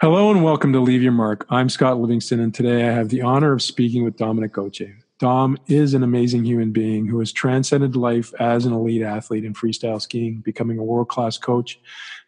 [0.00, 1.44] Hello and welcome to Leave Your Mark.
[1.50, 4.96] I'm Scott Livingston, and today I have the honor of speaking with Dominic Gauthier.
[5.18, 9.54] Dom is an amazing human being who has transcended life as an elite athlete in
[9.54, 11.80] freestyle skiing, becoming a world class coach,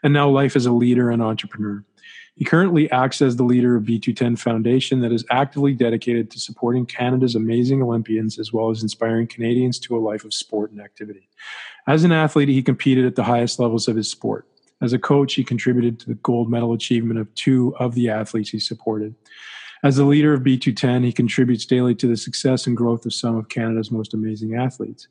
[0.02, 1.84] and now life as a leader and entrepreneur.
[2.34, 6.86] He currently acts as the leader of B2ten Foundation that is actively dedicated to supporting
[6.86, 11.28] Canada's amazing Olympians as well as inspiring Canadians to a life of sport and activity.
[11.86, 14.48] As an athlete, he competed at the highest levels of his sport.
[14.80, 18.50] As a coach, he contributed to the gold medal achievement of two of the athletes
[18.50, 19.14] he supported.
[19.82, 23.36] As the leader of B2ten, he contributes daily to the success and growth of some
[23.36, 25.08] of Canada's most amazing athletes.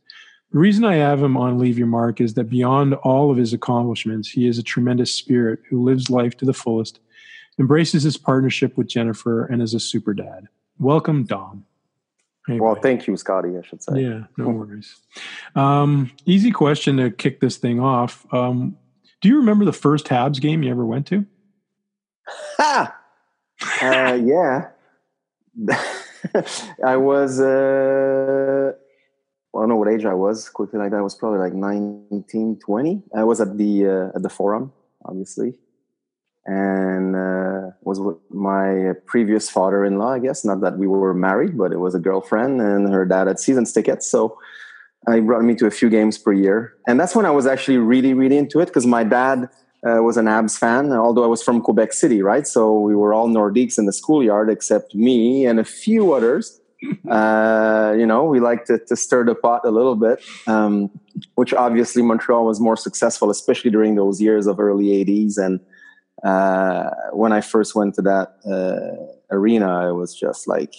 [0.52, 3.54] The reason I have him on Leave Your Mark is that beyond all of his
[3.54, 7.00] accomplishments, he is a tremendous spirit who lives life to the fullest,
[7.60, 10.48] embraces his partnership with Jennifer, and is a super dad.
[10.80, 11.66] Welcome, Dom.
[12.48, 12.66] Anyway.
[12.66, 14.02] Well, thank you, Scotty, I should say.
[14.02, 14.96] Yeah, no worries.
[15.56, 18.26] Um, easy question to kick this thing off.
[18.34, 18.76] Um,
[19.22, 21.26] do you remember the first Habs game you ever went to?
[22.58, 22.96] Ha!
[23.82, 24.70] Uh, yeah.
[26.86, 28.74] I was, uh,
[29.52, 30.50] well, I don't know what age I was.
[30.50, 33.04] Quickly like that, I was probably like 19, 20.
[33.16, 34.72] I was at the uh, at the forum,
[35.06, 35.58] obviously,
[36.46, 40.14] and uh, was with my previous father-in-law.
[40.14, 43.28] I guess not that we were married, but it was a girlfriend, and her dad
[43.28, 44.38] had season tickets, so
[45.14, 46.74] he brought me to a few games per year.
[46.88, 49.50] And that's when I was actually really, really into it because my dad
[49.88, 52.46] uh, was an Habs fan, although I was from Quebec City, right?
[52.46, 56.60] So we were all Nordiques in the schoolyard except me and a few others.
[57.10, 60.90] Uh, you know, we liked to, to, stir the pot a little bit, um,
[61.36, 65.38] which obviously Montreal was more successful, especially during those years of early 80s.
[65.38, 65.60] And
[66.24, 70.74] uh, when I first went to that uh, arena, I was just like,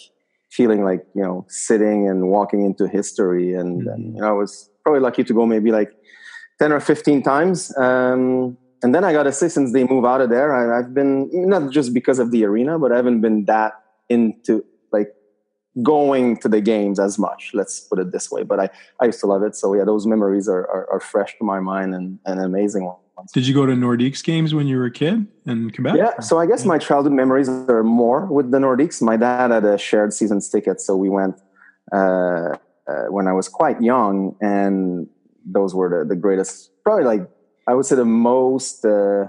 [0.51, 3.55] feeling like you know sitting and walking into history.
[3.55, 3.89] And, mm-hmm.
[3.89, 5.93] and, you know i was probably lucky to go maybe like
[6.59, 7.77] 10 or 15 times.
[7.77, 10.55] Um, and then i got to say since they move out of there.
[10.55, 13.73] I, have been not just because of the arena but i haven't been that
[14.09, 15.09] into like
[15.83, 18.43] going to the games as much let's put it this way.
[18.43, 18.69] But i
[19.01, 19.55] i used to love it.
[19.55, 22.84] So yeah those memories are are, are fresh to my mind and, and an amazing
[22.87, 22.97] one
[23.32, 25.97] did you go to Nordiques games when you were a kid in Quebec?
[25.97, 29.00] Yeah, so I guess my childhood memories are more with the Nordiques.
[29.03, 31.41] My dad had a shared seasons ticket, so we went
[31.92, 35.09] uh, uh, when I was quite young, and
[35.44, 37.28] those were the, the greatest, probably like
[37.66, 39.26] I would say the most uh,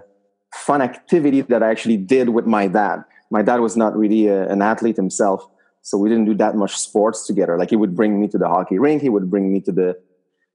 [0.54, 3.04] fun activity that I actually did with my dad.
[3.30, 5.46] My dad was not really a, an athlete himself,
[5.82, 7.58] so we didn't do that much sports together.
[7.58, 9.98] Like he would bring me to the hockey rink, he would bring me to the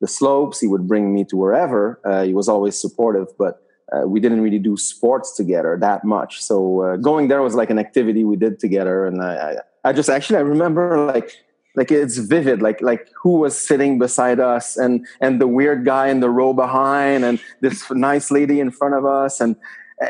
[0.00, 0.60] the slopes.
[0.60, 2.00] He would bring me to wherever.
[2.04, 3.62] Uh, he was always supportive, but
[3.92, 6.42] uh, we didn't really do sports together that much.
[6.42, 9.34] So uh, going there was like an activity we did together, and I,
[9.84, 11.30] I, I, just actually I remember like
[11.76, 16.08] like it's vivid, like like who was sitting beside us, and and the weird guy
[16.08, 19.54] in the row behind, and this nice lady in front of us, and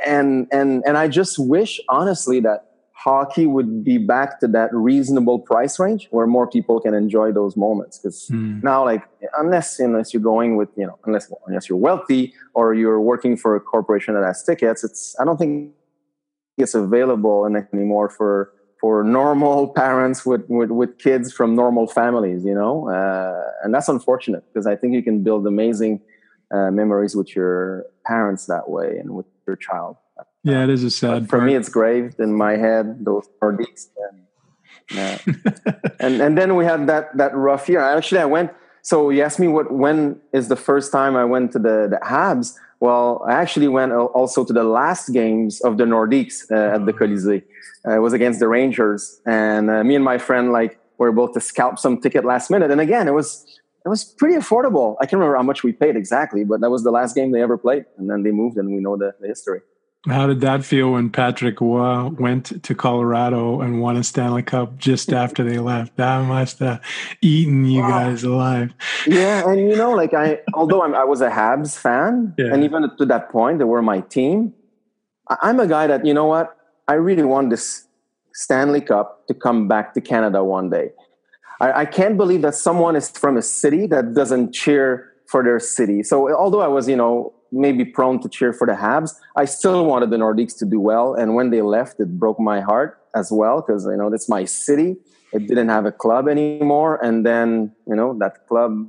[0.06, 5.38] and and and I just wish honestly that hockey would be back to that reasonable
[5.38, 7.98] price range where more people can enjoy those moments.
[7.98, 8.62] Because mm.
[8.62, 9.02] now like
[9.38, 13.54] unless unless you're going with you know unless unless you're wealthy or you're working for
[13.54, 15.72] a corporation that has tickets it's i don't think
[16.58, 22.54] it's available anymore for for normal parents with, with, with kids from normal families you
[22.54, 22.88] know?
[22.88, 26.00] Uh, and that's unfortunate because i think you can build amazing
[26.52, 29.96] uh, memories with your parents that way and with your child
[30.46, 31.28] yeah, it is a sad.
[31.28, 33.04] For me, it's graved in my head.
[33.04, 34.22] Those Nordiques, and,
[34.92, 35.18] yeah.
[36.00, 37.80] and and then we had that that rough year.
[37.80, 38.52] Actually, I went.
[38.82, 41.98] So you asked me what when is the first time I went to the the
[42.00, 42.54] Habs?
[42.78, 46.92] Well, I actually went also to the last games of the Nordiques uh, at the
[46.92, 47.42] Colisée.
[47.84, 51.28] Uh, it was against the Rangers, and uh, me and my friend like were able
[51.32, 52.70] to scalp some ticket last minute.
[52.70, 53.44] And again, it was
[53.84, 54.94] it was pretty affordable.
[55.00, 57.42] I can't remember how much we paid exactly, but that was the last game they
[57.42, 59.62] ever played, and then they moved, and we know the, the history.
[60.06, 64.78] How did that feel when Patrick Roy went to Colorado and won a Stanley Cup
[64.78, 65.96] just after they left?
[65.96, 66.80] That must have
[67.20, 67.88] eaten you wow.
[67.88, 68.74] guys alive.
[69.06, 72.52] Yeah, and you know, like I, although I'm, i was a Habs fan, yeah.
[72.52, 74.54] and even to that point, they were my team.
[75.42, 76.56] I'm a guy that you know what?
[76.86, 77.86] I really want this
[78.32, 80.90] Stanley Cup to come back to Canada one day.
[81.60, 85.58] I, I can't believe that someone is from a city that doesn't cheer for their
[85.58, 86.02] city.
[86.02, 89.14] So although I was, you know, maybe prone to cheer for the Habs.
[89.36, 92.60] I still wanted the Nordiques to do well, and when they left, it broke my
[92.60, 94.96] heart as well because you know that's my city.
[95.32, 98.88] It didn't have a club anymore, and then you know that club.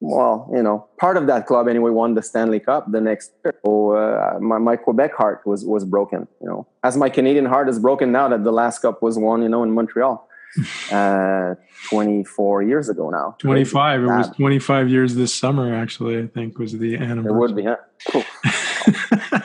[0.00, 3.52] Well, you know, part of that club anyway won the Stanley Cup the next year.
[3.64, 6.28] So uh, my, my Quebec heart was was broken.
[6.40, 9.42] You know, as my Canadian heart is broken now that the last cup was won.
[9.42, 10.27] You know, in Montreal.
[10.92, 11.54] uh,
[11.90, 13.36] 24 years ago now.
[13.38, 14.02] 25.
[14.02, 17.30] It was 25 years this summer, actually, I think was the anniversary.
[17.30, 17.76] It would be, huh?
[18.10, 18.24] Cool.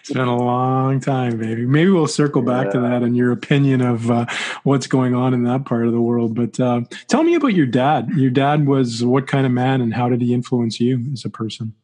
[0.00, 1.66] It's been a long time, baby.
[1.66, 2.72] Maybe we'll circle back yeah.
[2.72, 4.26] to that and your opinion of uh,
[4.62, 6.34] what's going on in that part of the world.
[6.34, 8.10] But uh, tell me about your dad.
[8.16, 11.30] Your dad was what kind of man, and how did he influence you as a
[11.30, 11.74] person?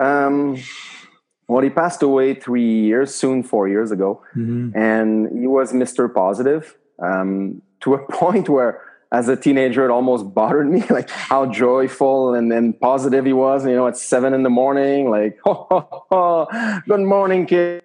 [0.00, 0.58] Um,
[1.48, 4.76] well, he passed away three years, soon four years ago, mm-hmm.
[4.76, 10.34] and he was Mister Positive um, to a point where as a teenager, it almost
[10.34, 13.64] bothered me, like how joyful and, then positive he was.
[13.66, 15.38] You know, at seven in the morning, like,
[16.88, 17.84] good morning, kid.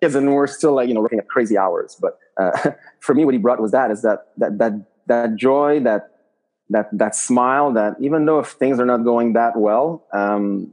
[0.00, 1.96] Kids and we're still like you know working at crazy hours.
[2.00, 4.72] But uh, for me what he brought was that is that that that
[5.06, 6.10] that joy that
[6.70, 10.72] that that smile that even though if things are not going that well um,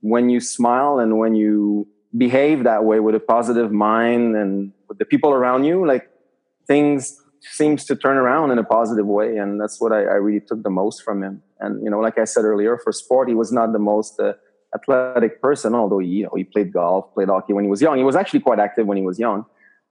[0.00, 1.86] when you smile and when you
[2.16, 6.08] behave that way with a positive mind and with the people around you like
[6.66, 10.40] things seems to turn around in a positive way and that's what I, I really
[10.40, 11.42] took the most from him.
[11.60, 14.32] And you know like i said earlier for sport he was not the most uh,
[14.76, 17.96] athletic person, although he, you know, he played golf, played hockey when he was young.
[17.96, 19.44] He was actually quite active when he was young.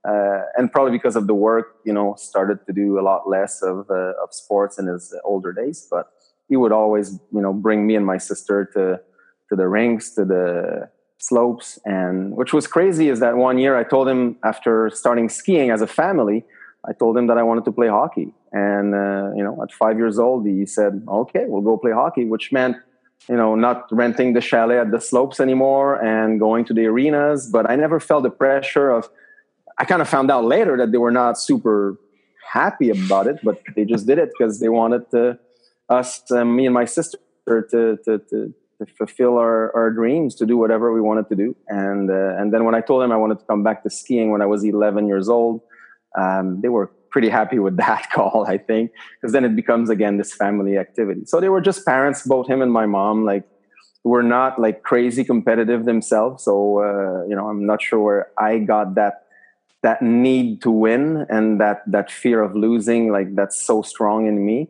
[0.08, 3.54] Uh, and probably because of the work, you know, started to do a lot less
[3.64, 5.88] of, uh, of sports in his older days.
[5.90, 6.06] But
[6.48, 9.00] he would always, you know, bring me and my sister to,
[9.50, 11.80] to the rinks, to the slopes.
[11.86, 15.82] And which was crazy is that one year I told him after starting skiing as
[15.82, 16.46] a family,
[16.88, 18.32] I told him that I wanted to play hockey.
[18.52, 22.26] And, uh, you know, at five years old, he said, okay, we'll go play hockey,
[22.26, 22.78] which meant
[23.30, 27.50] you know, not renting the chalet at the slopes anymore and going to the arenas.
[27.50, 29.10] But I never felt the pressure of,
[29.78, 31.98] I kind of found out later that they were not super
[32.52, 35.40] happy about it, but they just did it because they wanted to,
[35.90, 37.18] us, uh, me and my sister,
[37.48, 41.56] to, to, to, to fulfill our, our dreams, to do whatever we wanted to do.
[41.68, 44.32] And, uh, and then when I told them I wanted to come back to skiing
[44.32, 45.62] when I was 11 years old,
[46.18, 50.18] um, they were pretty happy with that call, I think, because then it becomes again
[50.18, 51.22] this family activity.
[51.26, 53.46] So they were just parents, both him and my mom, like
[54.04, 56.44] were not like crazy competitive themselves.
[56.44, 56.54] So
[56.88, 59.14] uh, you know, I'm not sure where I got that
[59.82, 64.46] that need to win and that that fear of losing, like that's so strong in
[64.46, 64.68] me.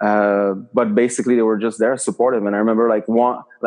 [0.00, 2.46] Uh, but basically, they were just there, supportive.
[2.46, 3.04] And I remember like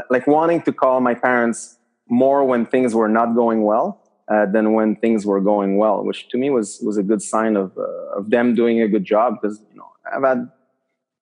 [0.10, 1.78] like wanting to call my parents
[2.10, 6.30] more when things were not going well uh, than when things were going well, which
[6.30, 9.36] to me was was a good sign of uh, of them doing a good job.
[9.40, 10.50] Because you know I've had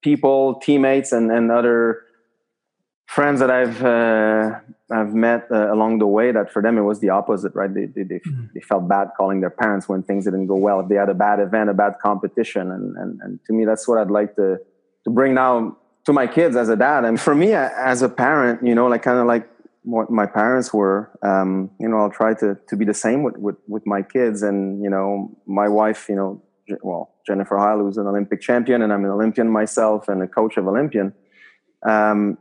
[0.02, 2.04] people, teammates, and and other
[3.08, 4.60] friends that I've uh,
[4.92, 7.74] I've met uh, along the way that for them it was the opposite, right?
[7.74, 8.46] They they they, mm-hmm.
[8.54, 10.80] they, felt bad calling their parents when things didn't go well.
[10.80, 13.88] If they had a bad event, a bad competition, and and and to me that's
[13.88, 14.60] what I'd like to
[15.04, 18.66] to bring now to my kids as a dad, and for me as a parent,
[18.66, 19.50] you know, like kind of like
[19.84, 21.12] what my parents were.
[21.22, 24.42] Um, you know, I'll try to to be the same with, with with my kids,
[24.42, 26.08] and you know, my wife.
[26.10, 26.44] You know,
[26.82, 30.58] well, Jennifer Heil, who's an Olympic champion, and I'm an Olympian myself, and a coach
[30.58, 31.14] of Olympian.
[31.86, 32.38] Um,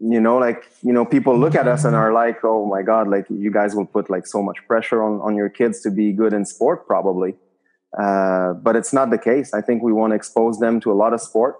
[0.00, 3.08] you know, like you know, people look at us and are like, "Oh my God!"
[3.08, 6.12] Like you guys will put like so much pressure on on your kids to be
[6.12, 7.34] good in sport, probably.
[7.98, 9.54] Uh, but it's not the case.
[9.54, 11.56] I think we want to expose them to a lot of sport.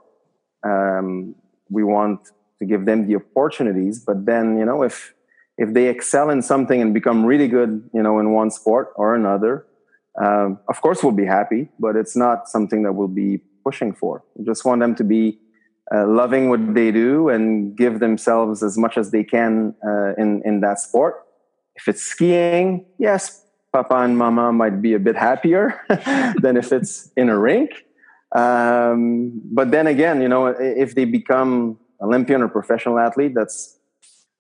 [0.63, 1.35] Um,
[1.71, 2.21] we want
[2.61, 5.15] to give them the opportunities, but then you know, if
[5.59, 9.15] if they excel in something and become really good, you know, in one sport or
[9.15, 9.67] another,
[10.23, 11.69] um, of course we'll be happy.
[11.79, 14.25] But it's not something that we'll be pushing for.
[14.37, 15.39] We just want them to be
[15.93, 20.43] uh, loving what they do and give themselves as much as they can uh, in
[20.45, 21.25] in that sport.
[21.75, 25.81] If it's skiing, yes, Papa and Mama might be a bit happier
[26.43, 27.71] than if it's in a rink.
[28.35, 33.78] Um, but then again, you know, if they become Olympian or professional athlete, that's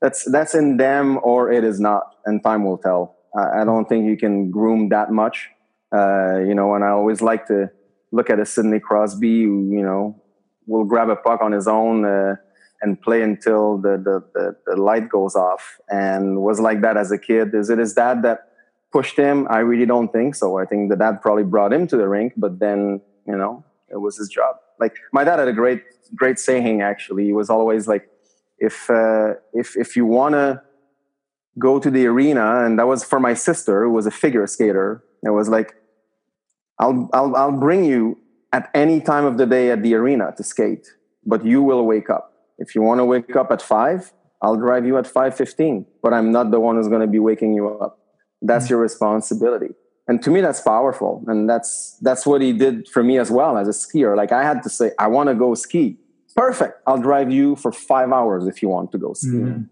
[0.00, 3.16] that's that's in them or it is not, and time will tell.
[3.36, 5.48] I, I don't think you can groom that much,
[5.94, 6.74] uh, you know.
[6.74, 7.70] And I always like to
[8.12, 10.20] look at a Sidney Crosby who you know
[10.66, 12.36] will grab a puck on his own uh,
[12.80, 17.10] and play until the, the, the the light goes off, and was like that as
[17.10, 17.54] a kid.
[17.54, 18.50] Is it his dad that
[18.92, 19.46] pushed him?
[19.50, 20.58] I really don't think so.
[20.58, 23.96] I think the dad probably brought him to the rink, but then you know it
[23.96, 24.56] was his job.
[24.78, 25.82] Like my dad had a great
[26.14, 27.24] great saying actually.
[27.24, 28.08] He was always like
[28.58, 30.62] if uh, if if you want to
[31.58, 35.02] go to the arena, and that was for my sister who was a figure skater.
[35.24, 35.74] It was like,
[36.78, 38.18] I'll I'll I'll bring you
[38.52, 40.86] at any time of the day at the arena to skate,
[41.26, 42.32] but you will wake up.
[42.58, 44.12] if you want to wake up at five,
[44.42, 47.54] I'll drive you at 5:15, but I'm not the one who's going to be waking
[47.54, 47.98] you up.
[48.42, 48.72] That's mm-hmm.
[48.72, 49.74] your responsibility.
[50.06, 51.22] And to me, that's powerful.
[51.26, 54.16] And that's that's what he did for me as well as a skier.
[54.16, 55.98] Like I had to say, I want to go ski.
[56.38, 56.80] Perfect.
[56.87, 59.28] I'll drive you for five hours if you want to go ski.
[59.28, 59.62] Mm-hmm.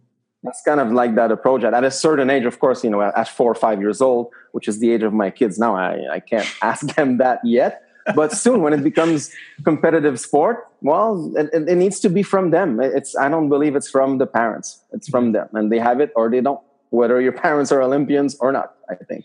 [0.43, 1.63] That's kind of like that approach.
[1.65, 4.31] At, at a certain age, of course, you know, at four or five years old,
[4.53, 7.83] which is the age of my kids now, I, I can't ask them that yet
[8.15, 9.33] but soon when it becomes
[9.65, 13.91] competitive sport well it, it, needs to be from them it's i don't believe it's
[13.91, 17.33] from the parents it's from them and they have it or they don't whether your
[17.47, 19.25] parents are olympians or not i think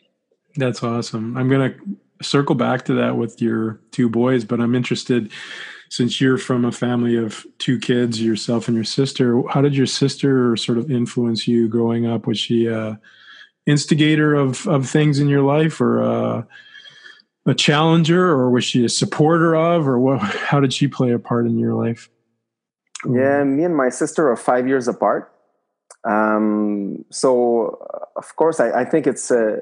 [0.55, 1.79] that's awesome i'm going to
[2.25, 5.31] circle back to that with your two boys but i'm interested
[5.91, 9.85] since you're from a family of two kids yourself and your sister how did your
[9.85, 12.25] sister sort of influence you growing up?
[12.25, 12.99] Was she a
[13.67, 16.43] instigator of of things in your life or uh
[17.45, 21.19] a challenger or was she a supporter of or what how did she play a
[21.19, 22.09] part in your life?
[23.05, 25.31] Yeah me and my sister are five years apart.
[26.03, 29.59] Um, so of course I, I, think it's a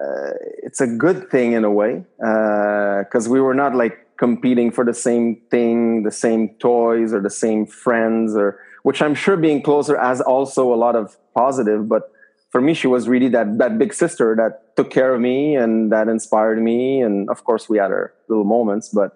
[0.00, 0.32] uh,
[0.62, 4.84] it's a good thing in a way because uh, we were not like competing for
[4.84, 9.62] the same thing the same toys or the same friends or which i'm sure being
[9.62, 12.10] closer has also a lot of positive but
[12.56, 15.92] for me, she was really that that big sister that took care of me and
[15.92, 17.02] that inspired me.
[17.02, 19.12] And of course, we had our little moments, but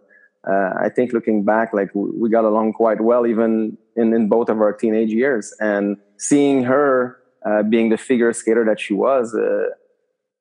[0.47, 4.49] uh, I think looking back, like we got along quite well, even in in both
[4.49, 5.55] of our teenage years.
[5.59, 9.71] And seeing her uh, being the figure skater that she was, uh,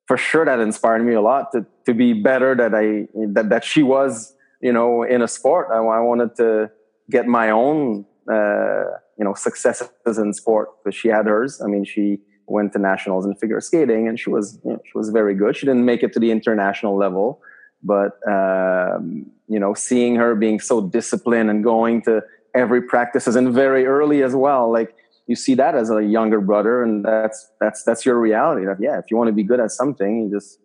[0.06, 3.64] for sure, that inspired me a lot to to be better that I that that
[3.64, 5.68] she was, you know, in a sport.
[5.72, 6.72] I, I wanted to
[7.10, 8.06] get my own.
[8.32, 8.84] Uh,
[9.20, 11.62] you know successes in sport because she had hers.
[11.62, 14.98] I mean, she went to nationals in figure skating, and she was you know, she
[14.98, 15.56] was very good.
[15.58, 17.42] She didn't make it to the international level,
[17.84, 22.24] but um, you know, seeing her being so disciplined and going to
[22.56, 24.96] every practices and very early as well, like
[25.28, 28.66] you see that as a younger brother, and that's that's that's your reality.
[28.66, 30.60] That yeah, if you want to be good at something, you just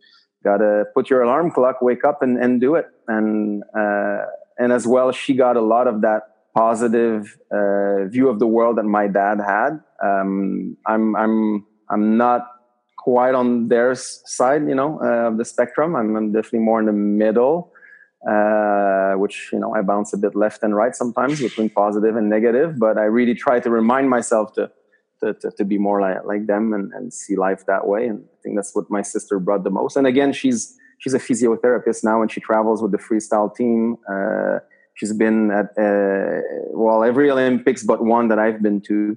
[0.45, 2.87] gotta put your alarm clock, wake up, and and do it.
[3.09, 4.27] And uh,
[4.59, 6.23] and as well, she got a lot of that
[6.55, 9.81] positive uh, view of the world that my dad had.
[10.03, 12.47] Um, I'm I'm I'm not
[13.05, 15.95] quite on their side, you know, uh, of the spectrum.
[15.95, 17.71] I'm, I'm, definitely more in the middle,
[18.27, 22.31] uh, which you know I bounce a bit left and right sometimes between positive and
[22.31, 22.79] negative.
[22.79, 24.71] But I really try to remind myself to
[25.25, 28.07] to, to, to be more like, like them and, and see life that way.
[28.07, 29.97] And I think that's what my sister brought the most.
[29.97, 30.61] And again, she's
[30.99, 33.97] she's a physiotherapist now, and she travels with the freestyle team.
[34.12, 34.59] Uh,
[34.95, 36.40] she's been at uh,
[36.83, 39.16] well every Olympics but one that I've been to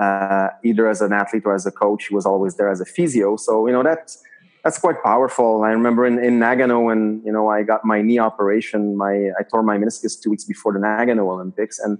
[0.00, 2.04] uh, either as an athlete or as a coach.
[2.08, 3.36] She was always there as a physio.
[3.36, 4.22] So, you know, that's,
[4.64, 5.62] that's quite powerful.
[5.62, 9.42] I remember in, in Nagano when, you know, I got my knee operation, my, I
[9.50, 11.78] tore my meniscus two weeks before the Nagano Olympics.
[11.78, 11.98] And,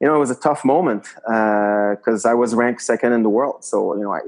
[0.00, 3.28] you know, it was a tough moment because uh, I was ranked second in the
[3.28, 3.64] world.
[3.64, 4.20] So, you know, I,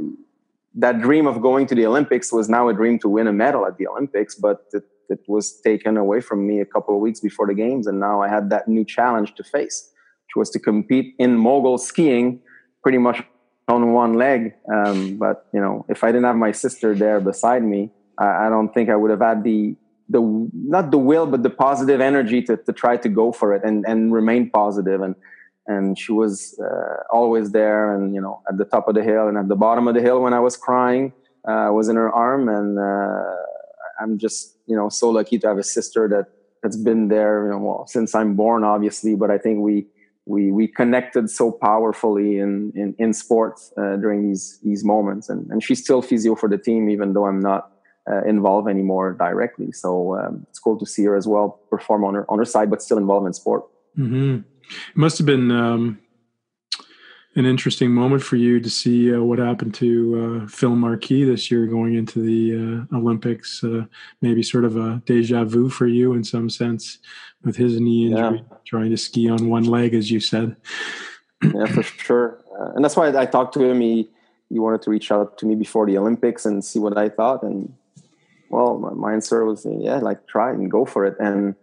[0.75, 3.67] that dream of going to the Olympics was now a dream to win a medal
[3.67, 7.21] at the Olympics, but it, it was taken away from me a couple of weeks
[7.21, 7.87] before the games.
[7.87, 9.91] And now I had that new challenge to face,
[10.27, 12.41] which was to compete in mogul skiing
[12.83, 13.23] pretty much
[13.69, 14.55] on one leg.
[14.73, 18.49] Um, but you know, if I didn't have my sister there beside me, I, I,
[18.49, 19.77] don't think I would have had the
[20.09, 20.21] the
[20.53, 23.85] not the will, but the positive energy to to try to go for it and
[23.87, 25.01] and remain positive.
[25.01, 25.17] And
[25.67, 29.29] and she was uh, always there, and you know, at the top of the hill
[29.29, 31.13] and at the bottom of the hill when I was crying,
[31.47, 33.37] uh, was in her arm, and uh,
[34.01, 36.27] I'm just you know so lucky to have a sister that
[36.63, 39.15] that's been there, you know, well, since I'm born, obviously.
[39.15, 39.87] But I think we
[40.27, 45.49] we we connected so powerfully in in, in sports uh, during these these moments and
[45.51, 47.71] and she's still physio for the team even though i'm not
[48.11, 52.15] uh, involved anymore directly so um, it's cool to see her as well perform on
[52.15, 53.65] her on her side but still involved in sport
[53.97, 54.39] mm-hmm.
[54.69, 55.99] It must have been um,
[57.37, 61.51] an interesting moment for you to see uh, what happened to uh, Phil Marquis this
[61.51, 63.63] year going into the uh, Olympics.
[63.63, 63.85] Uh,
[64.23, 66.99] maybe sort of a deja vu for you in some sense
[67.45, 68.57] with his knee injury, yeah.
[68.65, 70.57] trying to ski on one leg, as you said.
[71.43, 72.43] yeah, for sure.
[72.59, 73.81] Uh, and that's why I talked to him.
[73.81, 74.09] He
[74.49, 77.43] he wanted to reach out to me before the Olympics and see what I thought.
[77.43, 77.75] And
[78.49, 81.17] well, my, my answer was yeah, like try and go for it.
[81.19, 81.55] And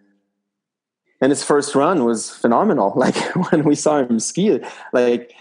[1.24, 2.92] and his first run was phenomenal.
[3.04, 3.16] Like
[3.52, 4.60] when we saw him ski,
[4.92, 5.34] like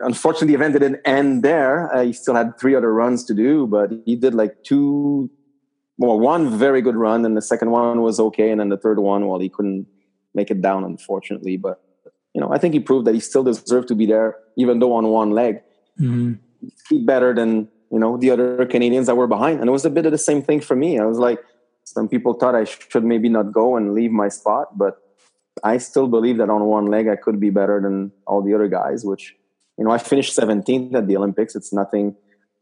[0.00, 1.94] unfortunately, the event didn't end there.
[1.94, 5.30] Uh, he still had three other runs to do, but he did like two,
[5.98, 8.98] well, one very good run, and the second one was okay, and then the third
[8.98, 9.86] one, well, he couldn't
[10.34, 11.58] make it down, unfortunately.
[11.58, 11.82] But
[12.34, 14.94] you know, I think he proved that he still deserved to be there, even though
[14.94, 15.60] on one leg.
[16.00, 16.34] Mm-hmm.
[16.88, 19.90] He better than you know the other Canadians that were behind, and it was a
[19.90, 20.98] bit of the same thing for me.
[20.98, 21.38] I was like,
[21.94, 24.98] some people thought I should maybe not go and leave my spot, but
[25.64, 28.68] I still believe that on one leg I could be better than all the other
[28.68, 29.04] guys.
[29.04, 29.34] Which
[29.78, 31.54] you know, I finished 17th at the Olympics.
[31.54, 32.16] It's nothing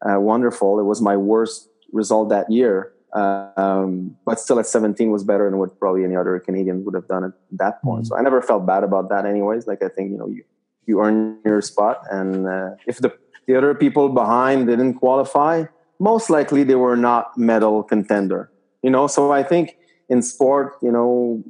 [0.05, 0.79] uh, wonderful.
[0.79, 5.49] It was my worst result that year, uh, um, but still at 17 was better
[5.49, 8.05] than what probably any other Canadian would have done at that point.
[8.05, 8.15] Mm-hmm.
[8.15, 9.67] So I never felt bad about that, anyways.
[9.67, 10.45] Like I think you know you
[10.87, 13.13] you earn your spot, and uh, if the
[13.47, 15.65] the other people behind didn't qualify,
[15.99, 18.51] most likely they were not medal contender.
[18.83, 19.77] You know, so I think
[20.09, 21.43] in sport, you know,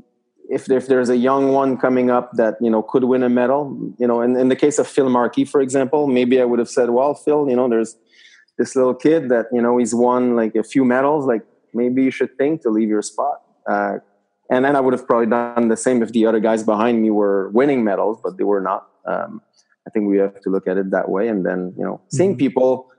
[0.49, 3.77] if if there's a young one coming up that you know could win a medal,
[3.99, 6.71] you know, in, in the case of Phil Marquis, for example, maybe I would have
[6.71, 7.97] said, well, Phil, you know, there's
[8.59, 11.43] this little kid that you know he's won like a few medals, like
[11.75, 13.43] maybe you should think to leave your spot.
[13.69, 13.99] Uh,
[14.49, 17.11] and then I would have probably done the same if the other guys behind me
[17.11, 18.87] were winning medals, but they were not.
[19.05, 19.43] Um,
[19.87, 22.33] I think we have to look at it that way, and then you know, seeing
[22.33, 22.39] mm-hmm.
[22.39, 22.91] people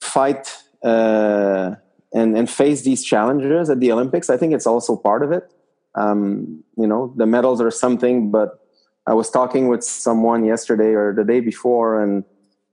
[0.00, 1.74] fight uh,
[2.12, 5.52] and and face these challenges at the Olympics, I think it's also part of it.
[5.94, 8.60] Um, you know, the medals are something, but
[9.06, 12.24] I was talking with someone yesterday or the day before, and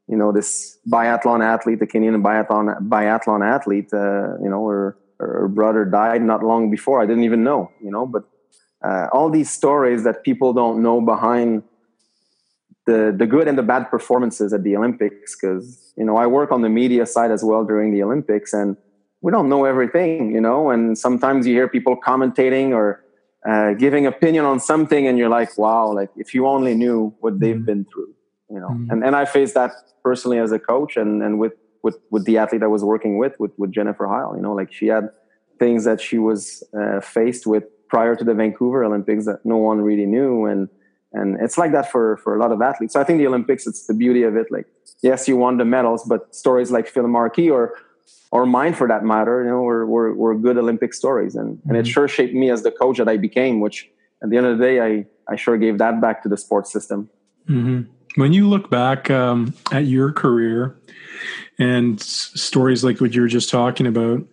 [0.08, 5.48] you know, this biathlon athlete, the Kenyan biathlon biathlon athlete, uh, you know, her, her
[5.48, 7.02] brother died not long before.
[7.02, 8.24] I didn't even know, you know, but
[8.84, 11.64] uh, all these stories that people don't know behind
[12.86, 16.52] the the good and the bad performances at the Olympics because you know I work
[16.52, 18.78] on the media side as well during the Olympics and
[19.28, 20.70] we don't know everything you know?
[20.74, 23.04] And sometimes you hear people commentating or
[23.50, 27.34] uh, giving opinion on something and you're like wow like if you only knew what
[27.42, 27.72] they've mm-hmm.
[27.72, 28.12] been through
[28.50, 28.70] you know?
[28.70, 28.92] Mm-hmm.
[28.92, 29.72] and and I faced that
[30.08, 33.34] personally as a coach and and with with with the athlete I was working with
[33.44, 34.54] with with Jennifer Heil you know?
[34.62, 35.06] Like she had
[35.60, 39.80] things that she was uh, faced with prior to the Vancouver Olympics that no one
[39.90, 40.46] really knew.
[40.46, 40.70] And
[41.14, 42.94] and it's like that for for a lot of athletes.
[42.94, 44.48] So i think the olympics it's the beauty of it.
[44.56, 44.68] Like
[45.02, 47.64] yes you won the medals but stories like phil marquis or
[48.32, 51.70] or mine for that matter you know were, were, were good olympic stories and, mm-hmm.
[51.70, 51.92] and it mm-hmm.
[51.92, 53.90] sure shaped me as the coach that i became which
[54.24, 56.72] at the end of the day i i sure gave that back to the sports
[56.72, 57.10] system
[57.50, 57.82] mm-hmm.
[58.22, 60.78] when you look back um, at your career
[61.60, 64.26] and s- stories like what you were just talking about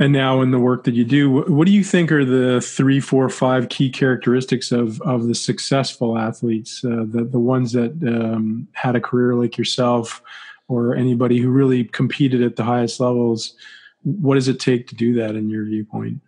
[0.00, 3.00] and now in the work that you do what do you think are the three
[3.00, 8.68] four five key characteristics of of the successful athletes uh, the the ones that um,
[8.72, 10.22] had a career like yourself
[10.68, 13.54] or anybody who really competed at the highest levels
[14.02, 16.20] what does it take to do that in your viewpoint?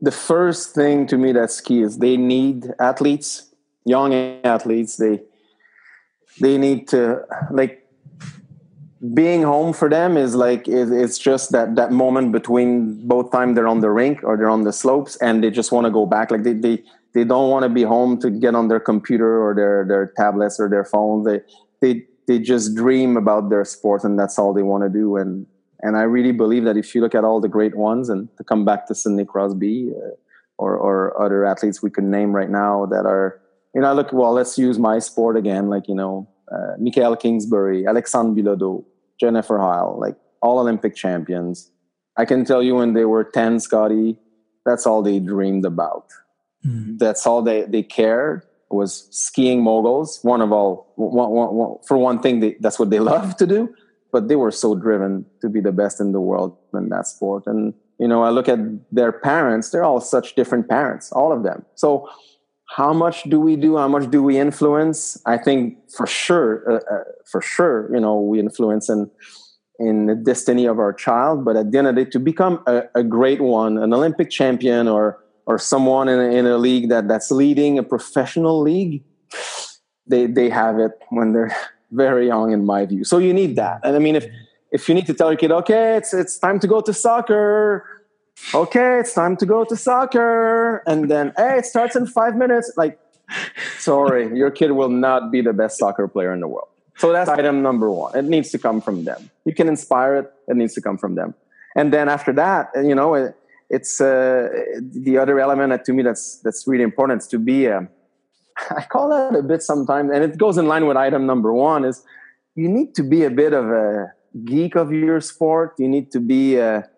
[0.00, 4.12] The first thing to me that's key is they need athletes young
[4.44, 4.96] athletes.
[4.96, 5.20] They
[6.40, 7.80] they need to like
[9.12, 13.54] being home for them is like it, it's just that that moment between both time
[13.54, 16.06] they're on the rink or they're on the slopes and they just want to go
[16.06, 16.30] back.
[16.30, 19.54] Like they they, they don't want to be home to get on their computer or
[19.54, 21.26] their their tablets or their phones.
[21.26, 21.40] They
[21.80, 25.46] they they just dream about their sport and that's all they want to do and
[25.80, 28.44] and I really believe that if you look at all the great ones and to
[28.44, 30.10] come back to Sidney Crosby uh,
[30.58, 33.40] or or other athletes we could name right now that are
[33.74, 37.86] you know look well let's use my sport again like you know uh, Mikael Kingsbury
[37.86, 38.84] Alexandre Bilodeau
[39.20, 41.70] Jennifer Heil, like all Olympic champions.
[42.16, 44.18] I can tell you when they were 10, Scotty,
[44.64, 46.08] that's all they dreamed about.
[46.64, 46.96] Mm-hmm.
[46.98, 50.18] That's all they, they cared was skiing moguls.
[50.22, 53.46] One of all, one, one, one, for one thing, they, that's what they love to
[53.46, 53.74] do.
[54.12, 57.44] But they were so driven to be the best in the world in that sport.
[57.46, 58.60] And, you know, I look at
[58.92, 61.64] their parents, they're all such different parents, all of them.
[61.74, 62.08] So
[62.66, 66.94] how much do we do how much do we influence i think for sure uh,
[66.94, 69.10] uh, for sure you know we influence in
[69.78, 72.62] in the destiny of our child but at the end of the day to become
[72.66, 76.88] a, a great one an olympic champion or or someone in a, in a league
[76.88, 79.02] that that's leading a professional league
[80.06, 81.54] they they have it when they're
[81.92, 84.26] very young in my view so you need that and i mean if
[84.72, 87.84] if you need to tell your kid okay it's it's time to go to soccer
[88.52, 90.82] okay, it's time to go to soccer.
[90.86, 92.72] And then, hey, it starts in five minutes.
[92.76, 92.98] Like,
[93.78, 96.68] sorry, your kid will not be the best soccer player in the world.
[96.96, 98.16] So that's item number one.
[98.16, 99.30] It needs to come from them.
[99.44, 100.32] You can inspire it.
[100.46, 101.34] It needs to come from them.
[101.74, 103.34] And then after that, you know,
[103.76, 104.48] it's uh,
[104.80, 107.88] the other element that to me that's that's really important is to be a,
[108.80, 111.84] I call that a bit sometimes, and it goes in line with item number one
[111.84, 111.96] is
[112.54, 114.12] you need to be a bit of a
[114.44, 115.74] geek of your sport.
[115.78, 116.88] You need to be a,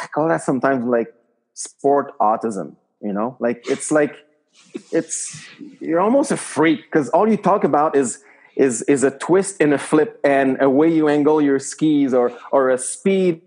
[0.00, 1.08] I call that sometimes like
[1.54, 3.36] sport autism, you know?
[3.40, 4.14] Like it's like
[4.90, 5.46] it's
[5.80, 8.22] you're almost a freak because all you talk about is
[8.54, 12.26] is is a twist and a flip and a way you angle your skis or
[12.50, 13.40] or a speed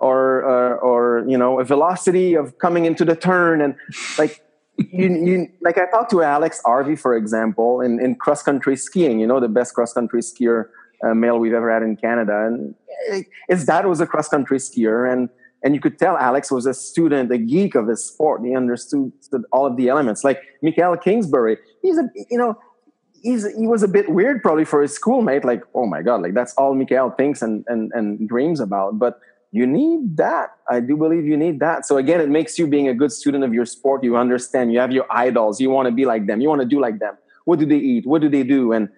[0.00, 3.76] or uh, or you know a velocity of coming into the turn and
[4.18, 4.42] like
[4.76, 9.20] you, you like I talked to Alex Harvey for example in, in cross country skiing
[9.20, 10.68] you know the best cross country skier
[11.04, 12.74] uh, male we've ever had in Canada and
[13.48, 15.28] his dad was a cross country skier and
[15.62, 18.40] and you could tell Alex was a student, a geek of his sport.
[18.42, 19.12] He understood
[19.52, 20.24] all of the elements.
[20.24, 22.58] Like Mikael Kingsbury, he's a you know
[23.22, 25.44] he's he was a bit weird probably for his schoolmate.
[25.44, 28.98] Like oh my god, like that's all Mikael thinks and and and dreams about.
[28.98, 29.20] But
[29.52, 30.50] you need that.
[30.68, 31.84] I do believe you need that.
[31.84, 34.04] So again, it makes you being a good student of your sport.
[34.04, 34.72] You understand.
[34.72, 35.60] You have your idols.
[35.60, 36.40] You want to be like them.
[36.40, 37.18] You want to do like them.
[37.44, 38.06] What do they eat?
[38.06, 38.72] What do they do?
[38.72, 38.88] And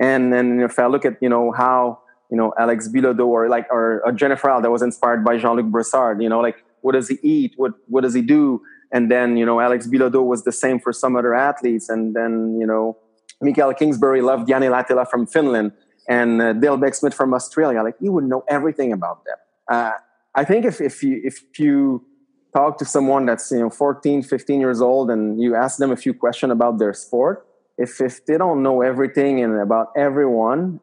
[0.00, 3.66] and and if I look at you know how you know Alex Bilodeau or like
[3.70, 6.20] or, or Jennifer Heil that was inspired by Jean Luc Brassard.
[6.20, 7.52] You know, like what does he eat?
[7.56, 8.62] What what does he do?
[8.92, 11.88] And then you know Alex Bilodeau was the same for some other athletes.
[11.88, 12.96] And then you know
[13.40, 15.72] Mikael Kingsbury loved Janne Lahtela from Finland
[16.08, 17.82] and uh, Dale Begg-Smith from Australia.
[17.82, 19.36] Like you would know everything about them.
[19.68, 19.92] Uh,
[20.34, 22.04] I think if if you if you
[22.54, 25.96] talk to someone that's you know 14 15 years old and you ask them a
[25.96, 30.80] few questions about their sport if if they don't know everything and about everyone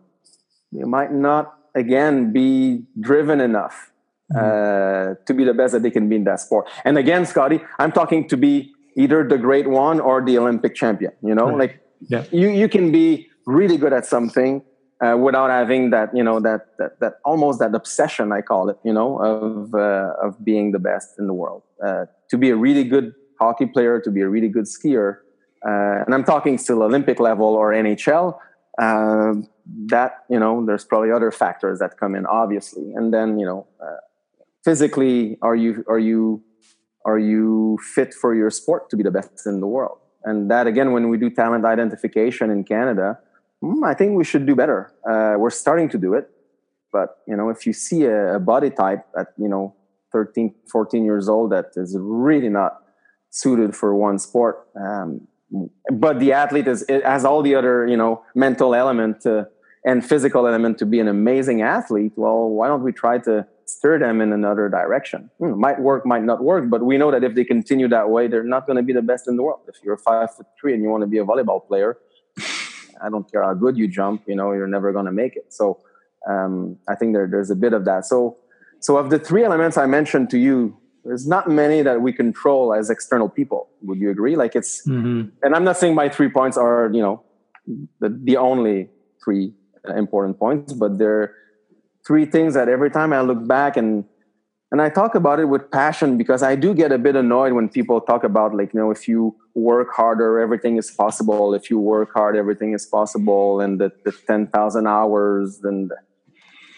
[0.72, 3.92] they might not again be driven enough
[4.32, 4.40] mm-hmm.
[4.40, 6.68] uh, to be the best that they can be in that sport.
[6.86, 11.12] And again, Scotty, I'm talking to be either the great one or the Olympic champion.
[11.22, 11.58] You know, right.
[11.58, 12.26] like yeah.
[12.32, 14.64] you you can be really good at something
[15.04, 18.78] uh, without having that you know that, that that almost that obsession I call it.
[18.84, 21.64] You know, of uh, of being the best in the world.
[21.86, 25.18] Uh, to be a really good hockey player, to be a really good skier.
[25.66, 28.38] Uh, and I'm talking still Olympic level or NHL
[28.80, 29.34] uh,
[29.88, 33.68] that you know there's probably other factors that come in obviously and then you know
[33.82, 33.98] uh,
[34.64, 36.44] physically are you are you
[37.06, 40.68] are you fit for your sport to be the best in the world and that
[40.68, 43.20] again when we do talent identification in canada
[43.64, 44.92] mm, i think we should do better.
[45.10, 46.30] Uh, we're starting to do it
[46.92, 49.76] but you know if you see a, a body type at you know
[50.12, 52.74] 13 14 years old that is really not
[53.30, 55.28] suited for one sport um,
[55.92, 59.48] but the athlete is has all the other you know mental element to,
[59.86, 63.98] and physical element to be an amazing athlete well why don't we try to steer
[63.98, 65.30] them in another direction?
[65.40, 68.28] Hmm, might work might not work but we know that if they continue that way
[68.28, 69.62] they're not going to be the best in the world.
[69.68, 71.98] If you're five foot three and you want to be a volleyball player
[73.02, 75.54] i don't care how good you jump you know you're never going to make it.
[75.54, 75.80] So
[76.30, 78.06] um, i think there, there's a bit of that.
[78.06, 78.38] So
[78.80, 82.74] so of the three elements i mentioned to you there's not many that we control
[82.74, 83.68] as external people.
[83.82, 84.38] Would you agree?
[84.38, 85.30] Like it's mm-hmm.
[85.42, 87.24] and i'm not saying my three points are you know
[88.00, 88.90] the, the only
[89.24, 89.54] three
[89.96, 91.36] important points but there are
[92.06, 94.06] three things that every time i look back and
[94.72, 97.70] and i talk about it with passion because i do get a bit annoyed when
[97.70, 101.80] people talk about like you know if you work harder everything is possible if you
[101.80, 105.92] work hard everything is possible and the, the 10000 hours and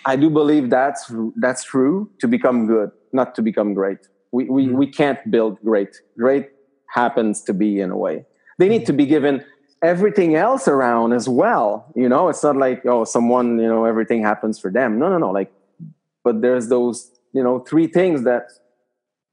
[0.05, 3.99] i do believe that's that's true to become good not to become great
[4.35, 4.75] we, we, mm-hmm.
[4.75, 5.95] we can't build great.
[6.17, 6.49] Great
[6.93, 8.25] happens to be in a way.
[8.59, 9.45] They need to be given
[9.81, 11.85] everything else around as well.
[11.95, 14.99] You know, it's not like, oh, someone, you know, everything happens for them.
[14.99, 15.31] No, no, no.
[15.31, 15.53] Like,
[16.25, 18.47] but there's those, you know, three things that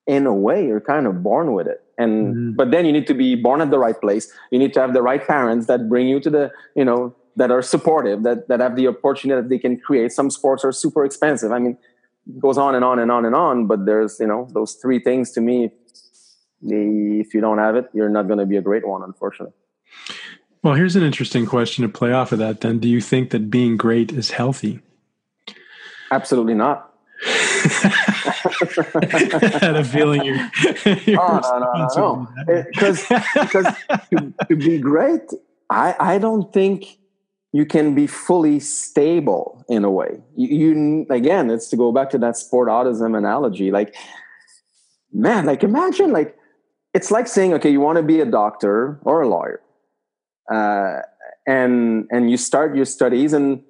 [0.07, 1.83] in a way you're kind of born with it.
[1.98, 2.52] And, mm-hmm.
[2.52, 4.33] but then you need to be born at the right place.
[4.50, 7.50] You need to have the right parents that bring you to the, you know, that
[7.50, 10.12] are supportive, that, that have the opportunity that they can create.
[10.12, 11.52] Some sports are super expensive.
[11.52, 11.78] I mean,
[12.38, 13.66] goes on and on and on and on.
[13.66, 15.70] But there's, you know, those three things to me.
[16.64, 19.55] If you don't have it, you're not going to be a great one, unfortunately.
[20.62, 22.61] Well, here's an interesting question to play off of that.
[22.61, 24.81] Then, do you think that being great is healthy?
[26.12, 26.91] Absolutely not.
[27.64, 30.37] I had a feeling you're.
[31.05, 32.64] you're oh no no no no!
[32.70, 33.66] Because because
[34.11, 35.22] to, to be great,
[35.70, 36.98] I I don't think
[37.53, 40.20] you can be fully stable in a way.
[40.37, 43.70] You, you, again, it's to go back to that sport autism analogy.
[43.70, 43.94] Like,
[45.12, 46.37] man, like imagine like
[46.94, 49.61] it's like saying, okay, you want to be a doctor or a lawyer,
[50.51, 51.01] uh,
[51.46, 53.62] and and you start your studies and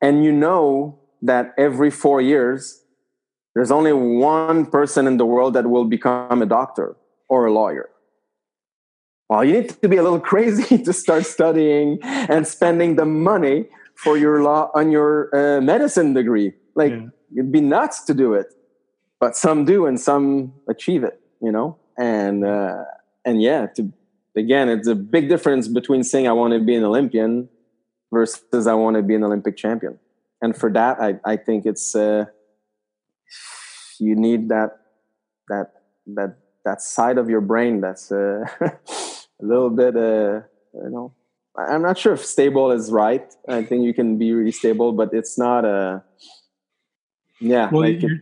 [0.00, 2.81] and you know that every four years
[3.54, 6.96] there's only one person in the world that will become a doctor
[7.28, 7.88] or a lawyer
[9.32, 13.64] well, you need to be a little crazy to start studying and spending the money
[13.94, 16.52] for your law on your uh, medicine degree.
[16.74, 17.06] Like yeah.
[17.38, 18.48] it'd be nuts to do it,
[19.20, 21.18] but some do and some achieve it.
[21.40, 22.84] You know, and uh,
[23.24, 23.90] and yeah, to
[24.36, 27.48] again, it's a big difference between saying I want to be an Olympian
[28.12, 29.98] versus I want to be an Olympic champion.
[30.42, 32.26] And for that, I I think it's uh,
[34.02, 34.78] you need that
[35.48, 35.72] that
[36.14, 40.42] that that side of your brain that's uh, a little bit, uh,
[40.74, 41.14] you know,
[41.56, 43.32] I'm not sure if stable is right.
[43.48, 46.02] I think you can be really stable, but it's not a,
[47.40, 47.68] yeah.
[47.70, 48.20] Well, like you're, it,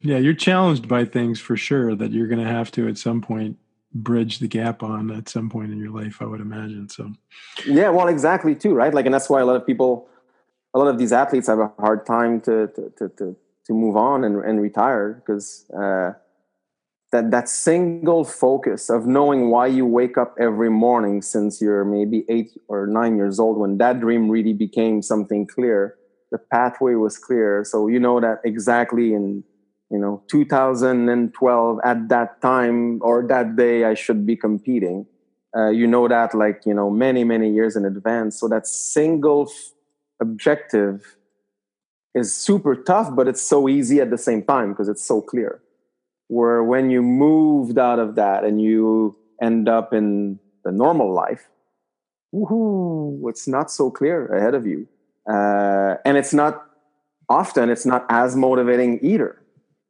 [0.00, 3.20] yeah, you're challenged by things for sure that you're going to have to at some
[3.20, 3.58] point
[3.94, 6.88] bridge the gap on at some point in your life, I would imagine.
[6.88, 7.12] So,
[7.66, 8.92] yeah, well, exactly too, right?
[8.92, 10.08] Like, and that's why a lot of people,
[10.74, 13.96] a lot of these athletes have a hard time to to to to, to move
[13.96, 16.12] on and, and retire because uh,
[17.12, 22.24] that that single focus of knowing why you wake up every morning since you're maybe
[22.28, 25.96] eight or nine years old when that dream really became something clear
[26.30, 27.64] the pathway was clear.
[27.64, 29.44] So you know that exactly in
[29.90, 35.06] you know 2012 at that time or that day i should be competing.
[35.56, 38.38] Uh, you know that like you know many many years in advance.
[38.40, 39.72] So that single f-
[40.20, 41.15] objective
[42.16, 45.60] is super tough but it's so easy at the same time because it's so clear.
[46.28, 51.44] Where when you moved out of that and you end up in the normal life
[52.34, 54.88] woohoo it's not so clear ahead of you.
[55.30, 56.66] Uh, and it's not
[57.28, 59.30] often it's not as motivating either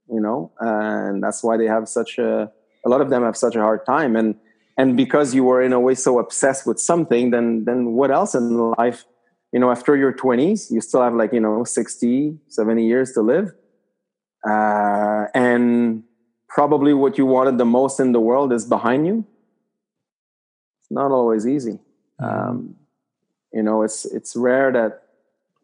[0.09, 0.53] you know?
[0.61, 2.51] And that's why they have such a
[2.85, 4.17] a lot of them have such a hard time.
[4.17, 4.37] And
[4.79, 8.35] and because you were in a way so obsessed with something then then what else
[8.35, 9.05] in life
[9.53, 13.23] you know after your 20s you still have like you know 60 70 years to
[13.23, 13.53] live.
[14.49, 16.05] Uh, and
[16.49, 19.27] probably what you wanted the most in the world is behind you.
[20.81, 21.81] It's not always easy.
[22.21, 22.49] Mm-hmm.
[22.49, 22.77] um,
[23.53, 25.03] you know it's it's rare that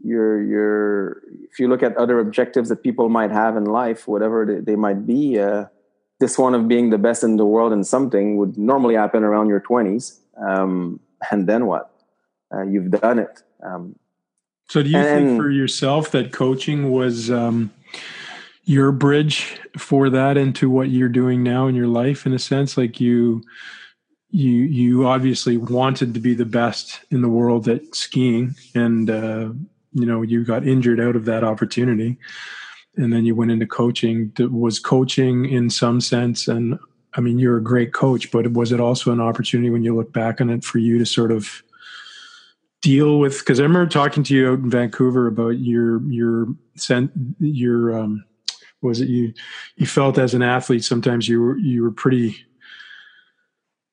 [0.05, 4.45] you're you're if you look at other objectives that people might have in life whatever
[4.45, 5.64] they, they might be uh,
[6.21, 9.49] this one of being the best in the world in something would normally happen around
[9.49, 11.91] your 20s um, and then what
[12.52, 13.42] uh, you've done it.
[13.62, 13.96] Um,
[14.68, 17.70] so do you and, think for yourself that coaching was um,
[18.64, 22.76] your bridge for that into what you're doing now in your life in a sense?
[22.76, 23.42] Like you
[24.30, 29.50] you you obviously wanted to be the best in the world at skiing and uh,
[29.92, 32.18] you know you got injured out of that opportunity.
[32.96, 34.32] And then you went into coaching.
[34.38, 36.78] Was coaching in some sense and
[37.14, 40.14] i mean you're a great coach but was it also an opportunity when you look
[40.14, 41.62] back on it for you to sort of
[42.83, 47.11] deal with because i remember talking to you out in vancouver about your your sent
[47.38, 48.25] your um
[48.83, 49.09] was it?
[49.09, 49.33] You
[49.77, 52.37] you felt as an athlete sometimes you were you were pretty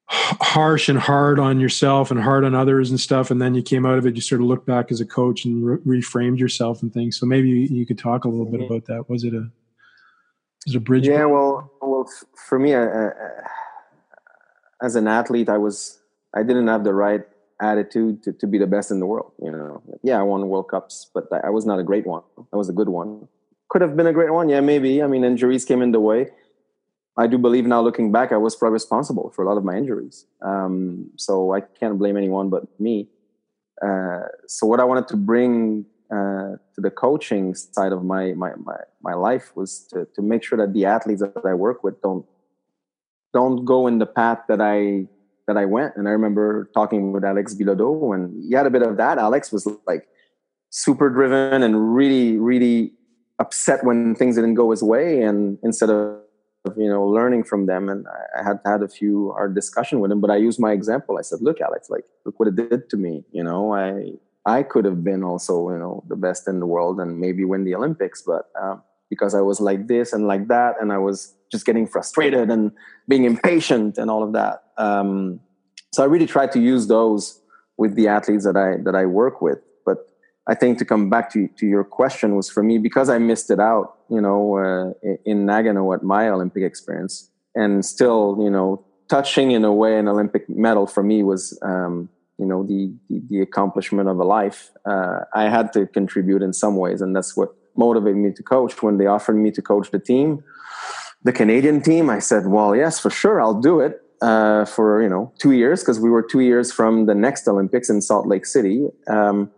[0.09, 3.85] harsh and hard on yourself and hard on others and stuff and then you came
[3.85, 6.81] out of it you sort of looked back as a coach and re- reframed yourself
[6.81, 7.17] and things.
[7.17, 8.73] So maybe you, you could talk a little bit mm-hmm.
[8.73, 9.07] about that.
[9.07, 9.51] Was it a
[10.65, 12.09] was it a bridge yeah well well
[12.47, 13.09] for me uh,
[14.81, 16.01] as an athlete i was
[16.35, 17.21] i didn't have the right
[17.61, 19.81] attitude to, to be the best in the world you know?
[20.03, 22.23] Yeah i won world cups but i was not a great one.
[22.53, 23.27] I was a good one.
[23.69, 24.49] Could have been a great one.
[24.49, 25.03] Yeah maybe.
[25.03, 26.29] I mean injuries came in the way.
[27.19, 29.75] I do believe now, looking back, I was probably responsible for a lot of my
[29.75, 30.25] injuries.
[30.41, 33.09] Um, so I can't blame anyone but me.
[33.85, 38.51] Uh, so what I wanted to bring uh, to the coaching side of my, my
[38.55, 42.01] my my life was to to make sure that the athletes that I work with
[42.01, 42.25] don't
[43.33, 45.05] don't go in the path that I
[45.49, 45.95] that I went.
[45.97, 49.17] And I remember talking with Alex Bilodeau, and he had a bit of that.
[49.17, 50.07] Alex was like
[50.69, 52.93] super driven and really really
[53.39, 56.19] upset when things didn't go his way, and instead of
[56.77, 58.05] you know learning from them and
[58.37, 61.21] i had had a few hard discussion with him but i used my example i
[61.21, 64.11] said look alex like look what it did to me you know i
[64.45, 67.63] i could have been also you know the best in the world and maybe win
[67.63, 71.33] the olympics but um, because i was like this and like that and i was
[71.51, 72.71] just getting frustrated and
[73.07, 75.39] being impatient and all of that um,
[75.91, 77.41] so i really tried to use those
[77.77, 80.09] with the athletes that i that i work with But
[80.49, 83.51] I think to come back to, to your question was for me because I missed
[83.51, 88.83] it out, you know, uh, in Nagano at my Olympic experience, and still, you know,
[89.09, 92.09] touching in a way an Olympic medal for me was, um,
[92.39, 94.71] you know, the, the, the accomplishment of a life.
[94.85, 98.81] Uh, I had to contribute in some ways, and that's what motivated me to coach.
[98.81, 100.43] When they offered me to coach the team,
[101.23, 105.07] the Canadian team, I said, "Well, yes, for sure, I'll do it." Uh, for you
[105.07, 108.45] know two years because we were two years from the next Olympics in Salt Lake
[108.45, 108.85] City.
[109.07, 109.49] Um,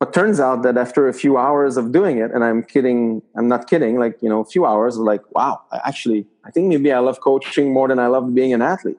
[0.00, 3.48] but turns out that after a few hours of doing it, and I'm kidding, I'm
[3.48, 6.90] not kidding, like, you know, a few hours, like, wow, I actually, I think maybe
[6.90, 8.96] I love coaching more than I love being an athlete.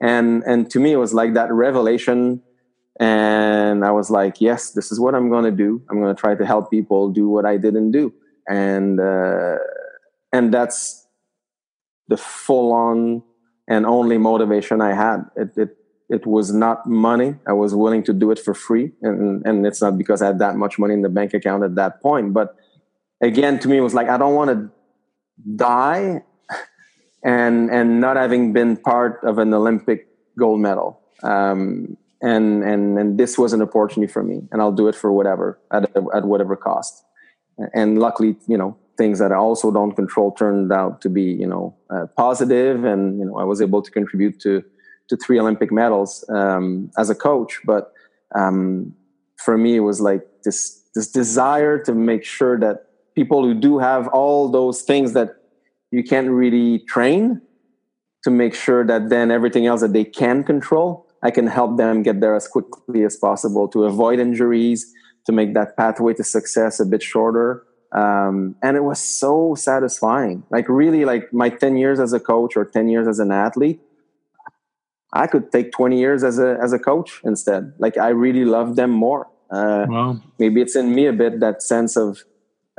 [0.00, 2.40] And, and to me, it was like that revelation.
[2.98, 5.82] And I was like, yes, this is what I'm going to do.
[5.90, 8.14] I'm going to try to help people do what I didn't do.
[8.48, 9.58] And, uh,
[10.32, 11.01] and that's
[12.12, 13.22] the full on
[13.66, 15.18] and only motivation I had.
[15.42, 15.70] It, it
[16.16, 17.30] it was not money.
[17.46, 18.92] I was willing to do it for free.
[19.00, 21.74] And, and it's not because I had that much money in the bank account at
[21.76, 22.34] that point.
[22.34, 22.54] But
[23.22, 24.58] again, to me, it was like, I don't want to
[25.56, 26.22] die
[27.24, 30.06] and, and not having been part of an Olympic
[30.38, 31.00] gold medal.
[31.22, 35.10] Um, and, and, and this was an opportunity for me and I'll do it for
[35.10, 37.04] whatever, at, at whatever cost.
[37.72, 41.46] And luckily, you know, things that I also don't control turned out to be, you
[41.46, 44.62] know, uh, positive and, you know, I was able to contribute to,
[45.08, 47.60] to three Olympic medals um, as a coach.
[47.64, 47.92] But
[48.34, 48.94] um,
[49.36, 53.78] for me, it was like this this desire to make sure that people who do
[53.78, 55.36] have all those things that
[55.90, 57.40] you can't really train
[58.24, 62.02] to make sure that then everything else that they can control, I can help them
[62.02, 64.92] get there as quickly as possible to avoid injuries,
[65.26, 67.64] to make that pathway to success a bit shorter.
[67.92, 70.44] Um, and it was so satisfying.
[70.50, 73.80] Like really, like my 10 years as a coach or 10 years as an athlete,
[75.12, 77.74] I could take 20 years as a, as a coach instead.
[77.78, 79.28] Like I really love them more.
[79.50, 80.20] Uh, wow.
[80.38, 82.24] Maybe it's in me a bit, that sense of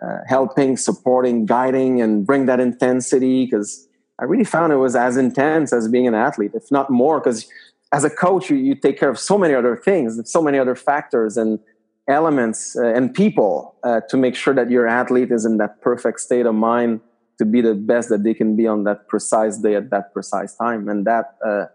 [0.01, 3.87] uh, helping, supporting, guiding, and bring that intensity because
[4.19, 7.47] I really found it was as intense as being an athlete, if not more, because
[7.91, 10.75] as a coach, you, you take care of so many other things, so many other
[10.75, 11.59] factors and
[12.07, 16.19] elements uh, and people uh, to make sure that your athlete is in that perfect
[16.19, 16.99] state of mind
[17.37, 20.55] to be the best that they can be on that precise day at that precise
[20.55, 20.87] time.
[20.87, 21.65] And that, uh,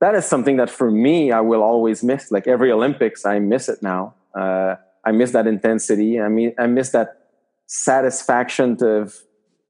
[0.00, 2.30] that is something that for me, I will always miss.
[2.30, 4.14] Like every Olympics, I miss it now.
[4.38, 6.20] Uh, I miss that intensity.
[6.20, 7.26] I mean, I miss that
[7.66, 9.10] satisfaction to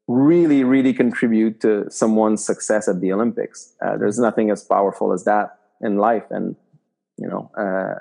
[0.08, 3.74] really, really contribute to someone's success at the Olympics.
[3.84, 6.24] Uh, there's nothing as powerful as that in life.
[6.30, 6.56] And,
[7.18, 7.98] you know, uh,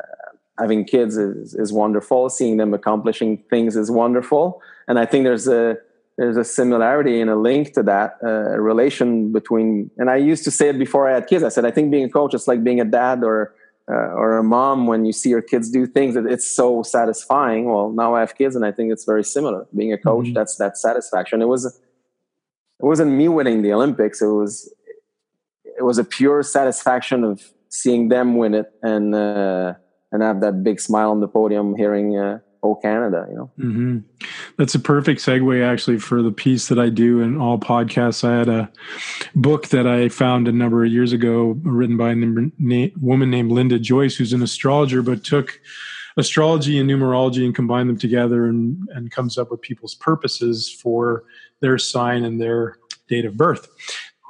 [0.58, 2.30] having kids is, is wonderful.
[2.30, 4.62] Seeing them accomplishing things is wonderful.
[4.88, 5.78] And I think there's a,
[6.18, 10.52] there's a similarity and a link to that uh, relation between, and I used to
[10.52, 11.44] say it before I had kids.
[11.44, 13.54] I said, I think being a coach is like being a dad or,
[13.90, 17.66] uh, or a mom when you see your kids do things it's so satisfying.
[17.66, 19.68] Well, now I have kids and I think it's very similar.
[19.76, 20.34] Being a coach, mm-hmm.
[20.34, 21.42] that's that satisfaction.
[21.42, 24.22] It was, it wasn't me winning the Olympics.
[24.22, 24.74] It was,
[25.78, 29.74] it was a pure satisfaction of seeing them win it and uh,
[30.16, 33.52] and have that big smile on the podium, hearing uh, "Oh Canada," you know.
[33.60, 33.98] Mm-hmm.
[34.58, 38.24] That's a perfect segue, actually, for the piece that I do in all podcasts.
[38.28, 38.72] I had a
[39.36, 43.78] book that I found a number of years ago, written by a woman named Linda
[43.78, 45.60] Joyce, who's an astrologer, but took
[46.18, 51.26] astrology and numerology and combined them together and, and comes up with people's purposes for
[51.60, 52.78] their sign and their
[53.10, 53.68] date of birth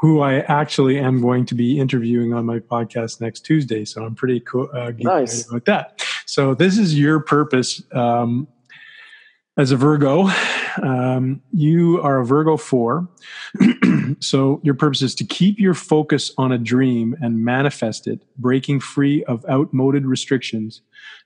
[0.06, 3.86] who I actually am going to be interviewing on my podcast next Tuesday.
[3.86, 5.50] So I'm pretty cool uh, nice.
[5.50, 6.06] about that.
[6.28, 8.48] So this is your purpose um,
[9.58, 10.30] as a Virgo.
[10.84, 13.10] Um, you are a Virgo four.
[14.20, 18.82] so your purpose is to keep your focus on a dream and manifest it, breaking
[18.82, 20.82] free of outmoded restrictions,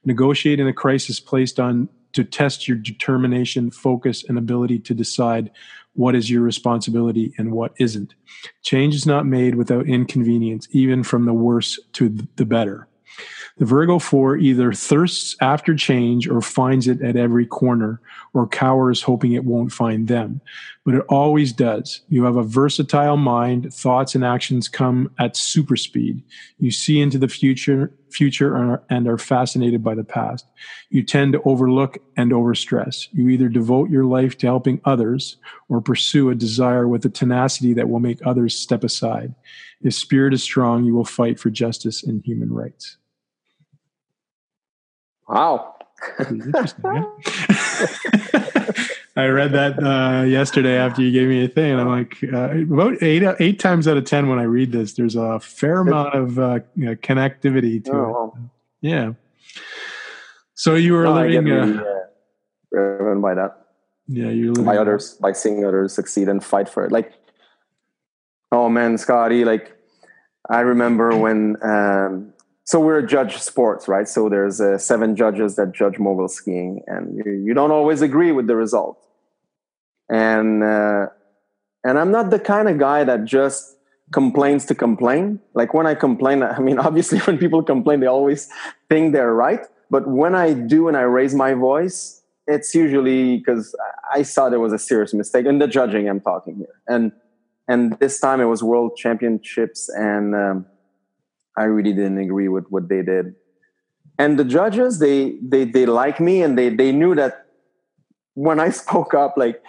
[0.06, 5.52] negotiating a crisis placed on to test your determination, focus, and ability to decide
[6.00, 8.14] what is your responsibility and what isn't.
[8.62, 12.08] Change is not made without inconvenience, even from the worse to
[12.38, 12.88] the better.
[13.58, 18.00] The Virgo 4 either thirsts after change or finds it at every corner
[18.34, 20.40] or cowers hoping it won't find them.
[20.86, 22.00] But it always does.
[22.08, 26.24] You have a versatile mind, thoughts and actions come at super speed.
[26.60, 30.46] You see into the future, future and are fascinated by the past.
[30.90, 33.08] You tend to overlook and overstress.
[33.12, 37.74] You either devote your life to helping others or pursue a desire with a tenacity
[37.74, 39.34] that will make others step aside.
[39.82, 42.98] If spirit is strong, you will fight for justice and human rights.
[45.28, 45.76] Wow.
[49.16, 52.74] I read that uh, yesterday after you gave me a thing, and I'm like, uh,
[52.74, 56.14] about eight eight times out of ten when I read this, there's a fair amount
[56.16, 58.42] of uh, you know, connectivity to oh, it.
[58.82, 59.14] Yeah.
[60.54, 61.84] So you were no, living really, uh,
[62.72, 63.68] driven by that.
[64.08, 66.92] Yeah, you're living by others, by seeing others succeed and fight for it.
[66.92, 67.14] Like,
[68.52, 69.76] oh man, Scotty, like
[70.50, 72.34] I remember when um,
[72.70, 74.08] so we're a judge sports, right?
[74.08, 78.32] So there's uh, seven judges that judge mogul skiing, and you, you, don't always agree
[78.32, 79.04] with the result.
[80.08, 81.08] And uh,
[81.84, 83.76] and I'm not the kind of guy that just
[84.12, 85.40] complains to complain.
[85.56, 88.48] Like when I complain, I mean, obviously when people complain, they always
[88.88, 89.66] think they're right.
[89.90, 93.76] But when I do and I raise my voice, it's usually because
[94.14, 96.08] I saw there was a serious mistake in the judging.
[96.08, 97.14] I'm talking here, and
[97.68, 100.36] and this time it was World Championships and.
[100.36, 100.68] Um,
[101.60, 103.36] I really didn't agree with what they did.
[104.18, 107.46] And the judges, they they they like me and they they knew that
[108.34, 109.62] when I spoke up, like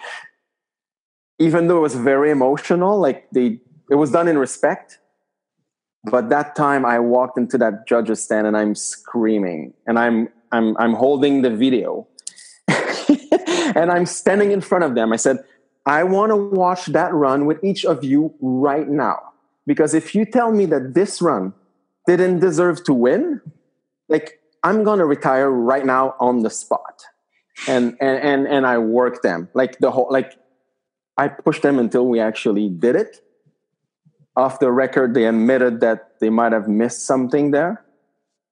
[1.37, 4.99] even though it was very emotional, like they it was done in respect.
[6.03, 10.77] But that time I walked into that judge's stand and I'm screaming and I'm I'm
[10.77, 12.07] I'm holding the video.
[13.75, 15.11] and I'm standing in front of them.
[15.11, 15.43] I said,
[15.85, 19.19] I want to watch that run with each of you right now.
[19.67, 21.53] Because if you tell me that this run
[22.07, 23.41] didn't deserve to win,
[24.09, 27.03] like I'm gonna retire right now on the spot.
[27.67, 29.49] And and and and I work them.
[29.53, 30.33] Like the whole like
[31.17, 33.21] I pushed them until we actually did it.
[34.35, 37.83] Off the record, they admitted that they might have missed something there.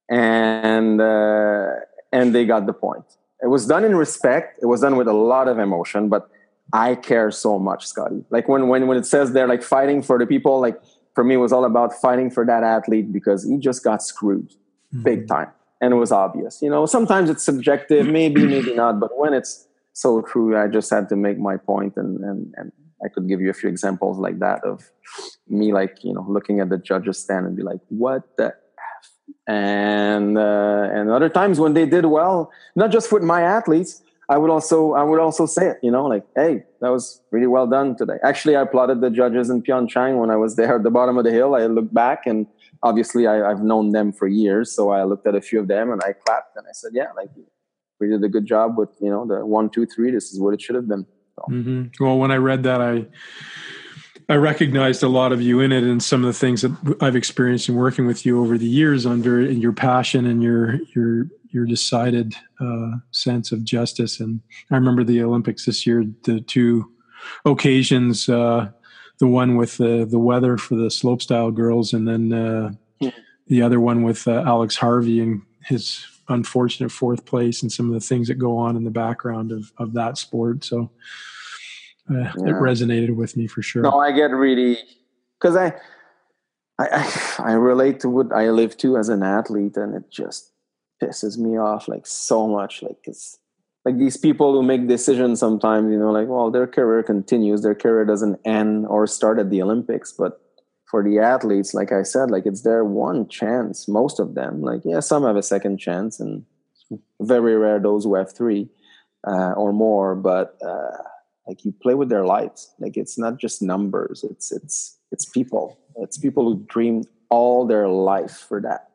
[0.09, 1.69] And uh,
[2.11, 3.05] and they got the point.
[3.41, 4.59] It was done in respect.
[4.61, 6.29] It was done with a lot of emotion, but
[6.73, 8.25] I care so much, Scotty.
[8.29, 10.79] Like when when when it says they're like fighting for the people, like
[11.19, 15.03] for me was all about fighting for that athlete because he just got screwed mm-hmm.
[15.03, 15.49] big time.
[15.81, 16.61] And it was obvious.
[16.61, 20.89] You know, sometimes it's subjective, maybe, maybe not, but when it's so true, I just
[20.89, 22.71] had to make my point and and and
[23.03, 24.89] I could give you a few examples like that of
[25.49, 29.05] me like, you know, looking at the judges stand and be like, what the F?
[29.45, 34.37] And uh, and other times when they did well, not just with my athletes, I
[34.37, 37.65] would also I would also say it, you know, like, hey, that was really well
[37.65, 38.17] done today.
[38.23, 41.23] Actually, I applauded the judges in Pyeongchang when I was there at the bottom of
[41.23, 41.55] the hill.
[41.55, 42.45] I looked back and
[42.83, 45.91] obviously I, have known them for years, so I looked at a few of them
[45.91, 47.29] and I clapped and I said, yeah, like
[47.99, 50.11] we did a good job with you know the one, two, three.
[50.11, 51.07] This is what it should have been.
[51.35, 51.45] So.
[51.49, 52.03] Mm-hmm.
[52.03, 53.07] Well, when I read that, I
[54.29, 57.15] I recognized a lot of you in it and some of the things that I've
[57.15, 60.75] experienced in working with you over the years on very and your passion and your
[60.95, 64.19] your your decided uh, sense of justice.
[64.19, 64.41] And
[64.71, 66.91] I remember the Olympics this year, the two
[67.45, 68.69] occasions, uh,
[69.19, 73.11] the one with the, the weather for the slopestyle girls, and then uh, yeah.
[73.47, 77.93] the other one with uh, Alex Harvey and his unfortunate fourth place and some of
[77.93, 80.63] the things that go on in the background of, of that sport.
[80.63, 80.91] So
[82.09, 82.31] uh, yeah.
[82.31, 83.81] it resonated with me for sure.
[83.81, 84.77] No, I get really,
[85.39, 85.73] because I,
[86.77, 90.48] I, I relate to what I live to as an athlete and it just
[91.01, 92.81] pisses me off like so much.
[92.81, 93.37] Like it's
[93.85, 97.75] like these people who make decisions sometimes, you know, like, well, their career continues, their
[97.75, 100.11] career doesn't end or start at the Olympics.
[100.11, 100.41] But
[100.85, 104.61] for the athletes, like I said, like it's their one chance, most of them.
[104.61, 106.45] Like, yeah, some have a second chance, and
[107.21, 108.69] very rare those who have three
[109.27, 110.15] uh, or more.
[110.15, 110.97] But uh,
[111.47, 112.73] like you play with their lives.
[112.79, 114.23] Like it's not just numbers.
[114.29, 115.79] It's it's it's people.
[115.97, 118.88] It's people who dreamed all their life for that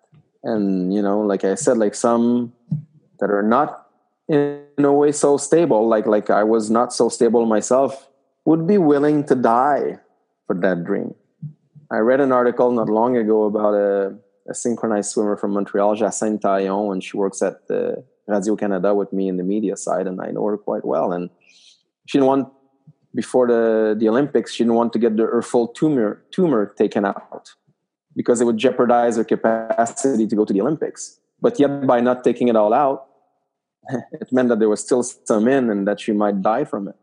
[0.44, 2.52] and you know like i said like some
[3.18, 3.88] that are not
[4.28, 8.08] in a way so stable like like i was not so stable myself
[8.44, 9.98] would be willing to die
[10.46, 11.14] for that dream.
[11.90, 14.14] I read an article not long ago about a,
[14.48, 19.12] a synchronized swimmer from montreal jacinthe taillon and she works at the radio canada with
[19.12, 21.12] me in the media side and i know her quite well.
[21.12, 21.30] And
[22.06, 22.48] she didn't want
[23.14, 27.04] before the, the olympics she didn't want to get the, her full tumor tumor taken
[27.04, 27.54] out
[28.16, 31.18] because it would jeopardize her capacity to go to the Olympics.
[31.40, 33.06] But yet, by not taking it all out,
[34.12, 36.96] it meant that there was still some in and that she might die from it.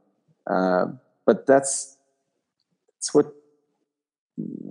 [0.47, 0.87] Uh,
[1.25, 1.97] but that's,
[2.95, 3.33] that's what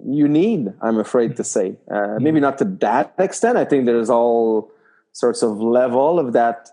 [0.06, 1.76] you need, I'm afraid to say.
[1.90, 3.56] Uh, maybe not to that extent.
[3.56, 4.72] I think there's all
[5.12, 6.68] sorts of level of that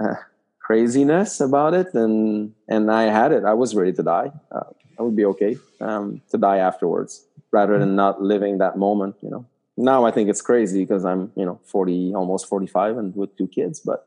[0.00, 0.14] uh,
[0.60, 1.92] craziness about it.
[1.94, 3.44] And, and I had it.
[3.44, 4.30] I was ready to die.
[4.52, 7.80] Uh, I would be okay um, to die afterwards rather mm-hmm.
[7.80, 9.46] than not living that moment you know.
[9.76, 13.48] Now i think it's crazy because i'm you know 40 almost 45 and with two
[13.48, 14.06] kids but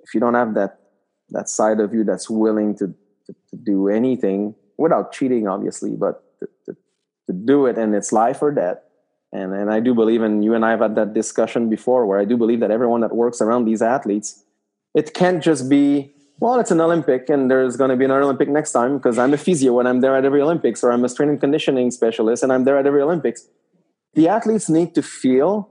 [0.00, 0.80] if you don't have that
[1.30, 2.94] that side of you that's willing to
[3.26, 6.76] to, to do anything without cheating obviously but to, to,
[7.26, 8.78] to do it and it's life or death
[9.32, 12.18] and and i do believe and you and i have had that discussion before where
[12.18, 14.44] i do believe that everyone that works around these athletes
[14.94, 18.48] it can't just be well, it's an Olympic, and there's going to be another Olympic
[18.48, 21.08] next time because I'm a physio and I'm there at every Olympics, or I'm a
[21.08, 23.46] strength and conditioning specialist and I'm there at every Olympics.
[24.14, 25.68] The athletes need to feel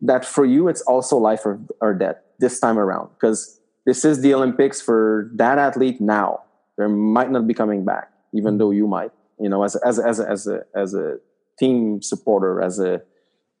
[0.00, 4.20] that for you, it's also life or, or death this time around because this is
[4.22, 6.40] the Olympics for that athlete now.
[6.76, 9.12] They might not be coming back, even though you might.
[9.38, 11.18] You know, as as as as a as a
[11.58, 13.02] team supporter, as a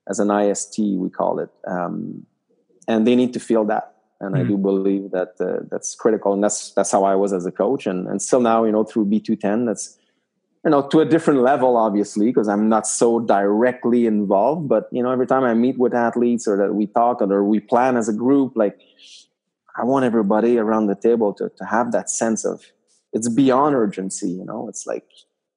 [0.08, 2.26] as an IST, we call it, um,
[2.88, 4.44] and they need to feel that and mm-hmm.
[4.44, 7.52] I do believe that uh, that's critical, and that's that's how I was as a
[7.52, 9.98] coach, and and still now, you know, through B2ten, that's
[10.64, 14.68] you know to a different level, obviously, because I'm not so directly involved.
[14.68, 17.60] But you know, every time I meet with athletes or that we talk or we
[17.60, 18.78] plan as a group, like
[19.76, 22.64] I want everybody around the table to to have that sense of
[23.12, 24.28] it's beyond urgency.
[24.28, 25.06] You know, it's like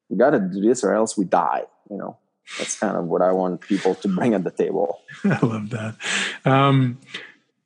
[0.09, 1.63] we got to do this or else we die.
[1.89, 2.17] You know,
[2.57, 5.01] that's kind of what I want people to bring at the table.
[5.25, 5.95] I love that.
[6.45, 6.99] Um,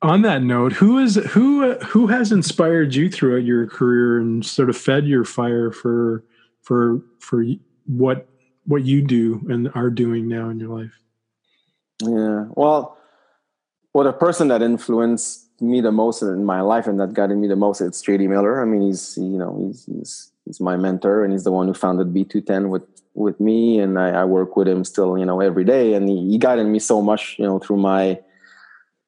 [0.02, 4.70] on that note, who is who who has inspired you throughout your career and sort
[4.70, 6.24] of fed your fire for
[6.62, 7.44] for for
[7.86, 8.28] what
[8.66, 10.92] what you do and are doing now in your life?
[12.00, 12.96] Yeah, well,
[13.92, 17.48] well, the person that influenced me the most in my life and that guided me
[17.48, 18.62] the most, it's JD Miller.
[18.62, 21.74] I mean, he's you know he's he's he's my mentor and he's the one who
[21.74, 25.64] founded B2ten with with me, and I, I work with him still, you know, every
[25.64, 28.20] day, and he, he guided me so much, you know, through my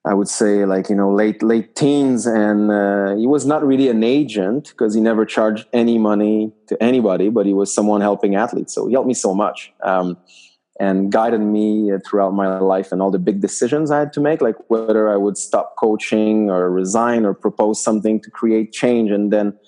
[0.04, 3.88] I would say like you know late late teens, and uh, he was not really
[3.88, 8.34] an agent because he never charged any money to anybody, but he was someone helping
[8.34, 8.74] athletes.
[8.74, 10.16] So he helped me so much um,
[10.78, 14.40] and guided me throughout my life and all the big decisions I had to make,
[14.40, 19.30] like whether I would stop coaching or resign or propose something to create change, and
[19.30, 19.58] then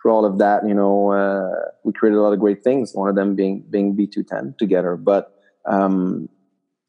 [0.00, 2.92] through all of that, you know, uh, we created a lot of great things.
[2.94, 4.96] One of them being being B2ten together.
[4.96, 5.32] But
[5.66, 6.28] um,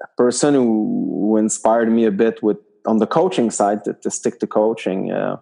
[0.01, 4.11] a person who, who, inspired me a bit with on the coaching side to, to
[4.11, 5.37] stick to coaching uh,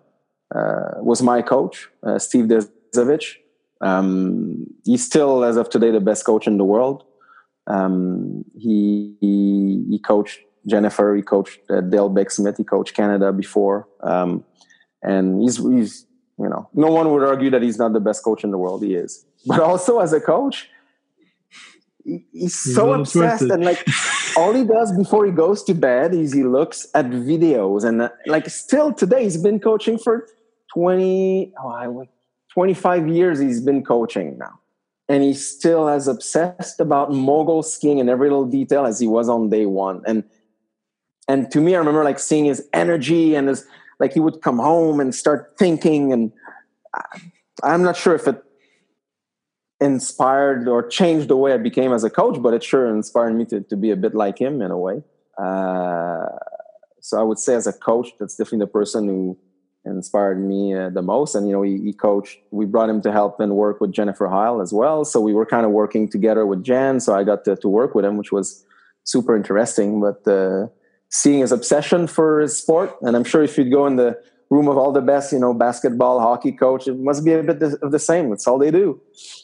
[0.53, 3.35] uh, was my coach, uh, Steve Desovich.
[3.81, 7.03] Um, he's still, as of today, the best coach in the world.
[7.67, 11.15] Um, he, he, he coached Jennifer.
[11.15, 12.57] He coached uh, Dale Begg-Smith.
[12.57, 14.43] He coached Canada before, um,
[15.01, 16.05] and he's he's
[16.37, 18.83] you know no one would argue that he's not the best coach in the world.
[18.83, 20.69] He is, but also as a coach,
[22.03, 23.85] he, he's, he's so obsessed and like
[24.37, 27.83] all he does before he goes to bed is he looks at videos.
[27.83, 30.27] And uh, like still today he's been coaching for
[30.73, 32.07] 20 oh,
[32.53, 34.59] 25 years he's been coaching now.
[35.09, 39.27] And he's still as obsessed about mogul skiing in every little detail as he was
[39.27, 40.01] on day one.
[40.05, 40.23] And
[41.27, 43.65] and to me i remember like seeing his energy and his
[43.99, 46.31] like he would come home and start thinking and
[47.63, 48.43] i'm not sure if it
[49.81, 53.45] inspired or changed the way i became as a coach but it sure inspired me
[53.45, 55.03] to, to be a bit like him in a way
[55.37, 56.25] uh,
[56.99, 59.37] so i would say as a coach that's definitely the person who
[59.83, 63.11] inspired me uh, the most and you know he, he, coached we brought him to
[63.11, 66.45] help and work with jennifer heil as well so we were kind of working together
[66.45, 66.99] with Jan.
[66.99, 68.63] so i got to, to work with him which was
[69.03, 70.67] super interesting but uh,
[71.11, 72.95] seeing his obsession for his sport.
[73.01, 74.19] And I'm sure if you'd go in the
[74.51, 77.63] room of all the best, you know, basketball, hockey coach, it must be a bit
[77.63, 78.33] of the same.
[78.33, 79.01] It's all they do.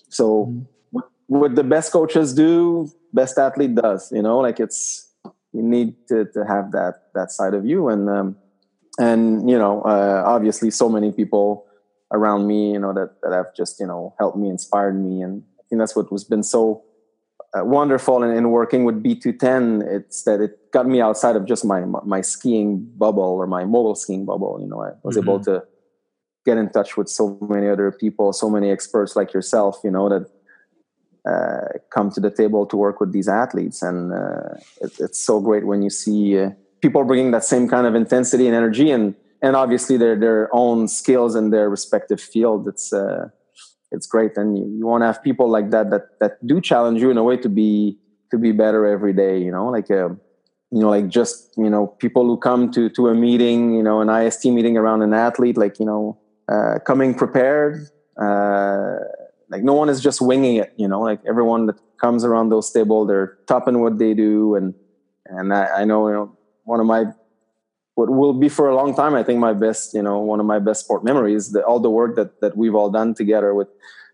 [0.09, 0.53] So
[0.93, 0.99] mm-hmm.
[1.27, 5.09] what the best coaches do, best athlete does, you know, like it's,
[5.53, 7.87] you need to, to have that, that side of you.
[7.87, 8.35] And, um,
[8.99, 11.65] and, you know, uh, obviously so many people
[12.11, 15.21] around me, you know, that, that have just, you know, helped me, inspired me.
[15.21, 16.83] And I think that's what was been so
[17.55, 19.83] wonderful in, in, working with B2ten.
[19.87, 23.95] It's that it got me outside of just my my skiing bubble or my mogul
[23.95, 24.59] skiing bubble.
[24.61, 25.29] You know, I was mm-hmm.
[25.29, 25.63] able to
[26.45, 29.79] get in touch with so many other people, so many experts like yourself.
[29.83, 30.29] You know that
[31.27, 35.39] uh, come to the table to work with these athletes, and uh, it, it's so
[35.39, 39.15] great when you see uh, people bringing that same kind of intensity and energy, and
[39.41, 42.67] and obviously their their own skills in their respective field.
[42.67, 43.29] It's uh,
[43.91, 44.37] it's great.
[44.37, 47.17] And you, you want to have people like that that that do challenge you in
[47.17, 47.97] a way to be
[48.31, 49.67] to be better every day you know?
[49.67, 50.19] Like um,
[50.71, 54.01] you know like just you know people who come to to a meeting you know
[54.01, 56.17] an ist meeting around an athlete like you know
[56.49, 57.87] uh, coming prepared
[58.21, 58.95] uh,
[59.49, 61.01] like no one is just winging it you know?
[61.01, 64.55] Like everyone that comes around those table they're top in what they do.
[64.55, 64.73] And
[65.25, 67.05] and I, I know you know one of my
[67.97, 70.45] what will be for a long time i think my best you know one of
[70.45, 73.69] my best sport memories the, all the work that that we've all done together with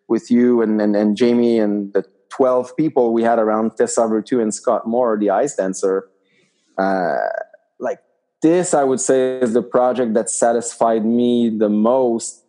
[0.07, 4.39] with you and and, and jamie and the 12 people we had around tessa Virtue
[4.39, 6.09] and scott moir the ice dancer.
[6.77, 7.17] Uh,
[7.79, 7.99] like
[8.41, 12.45] this i would say is the project that satisfied me the most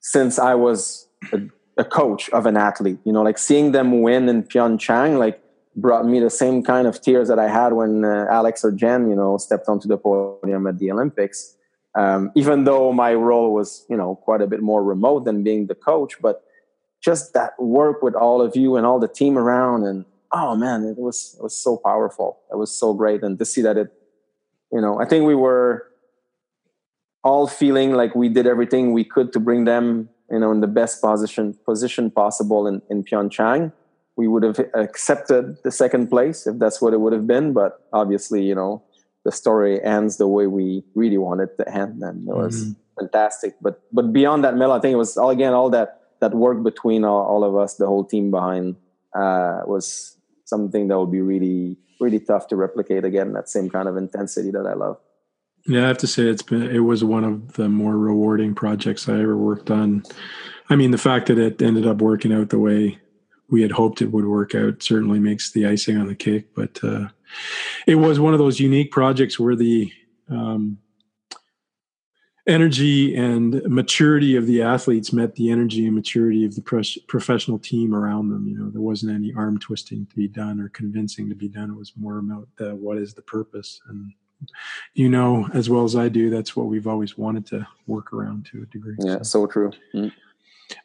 [0.00, 1.40] since i was a,
[1.76, 5.40] a coach of an athlete you know like seeing them win in pyeongchang like
[5.80, 9.08] brought me the same kind of tears that I had when uh, Alex or Jen,
[9.08, 11.56] you know, stepped onto the podium at the Olympics.
[11.94, 15.66] Um, even though my role was, you know, quite a bit more remote than being
[15.66, 16.44] the coach, but
[17.00, 20.84] just that work with all of you and all the team around, and oh man,
[20.84, 22.38] it was it was so powerful.
[22.52, 23.92] It was so great, and to see that it,
[24.72, 25.88] you know, I think we were
[27.24, 30.66] all feeling like we did everything we could to bring them, you know, in the
[30.66, 33.72] best position position possible in in Pyeongchang
[34.18, 37.52] we would have accepted the second place if that's what it would have been.
[37.52, 38.82] But obviously, you know,
[39.24, 43.00] the story ends the way we really wanted it to end, and it was mm-hmm.
[43.00, 43.54] fantastic.
[43.62, 46.62] But but beyond that, Mel, I think it was all again all that that work
[46.64, 48.74] between all, all of us, the whole team behind,
[49.14, 53.32] uh, was something that would be really really tough to replicate again.
[53.34, 54.98] That same kind of intensity that I love.
[55.66, 59.08] Yeah, I have to say it's been it was one of the more rewarding projects
[59.08, 60.02] I ever worked on.
[60.70, 62.98] I mean, the fact that it ended up working out the way
[63.50, 66.54] we had hoped it would work out certainly makes the icing on the cake.
[66.54, 67.08] But uh,
[67.86, 69.92] it was one of those unique projects where the
[70.28, 70.78] um,
[72.46, 77.58] energy and maturity of the athletes met the energy and maturity of the pres- professional
[77.58, 78.46] team around them.
[78.48, 81.70] You know, there wasn't any arm twisting to be done or convincing to be done.
[81.70, 84.12] It was more about the, what is the purpose and
[84.94, 88.46] you know as well as I do, that's what we've always wanted to work around
[88.46, 88.94] to a degree.
[89.00, 89.72] Yeah, so, so true.
[89.92, 90.08] Mm-hmm.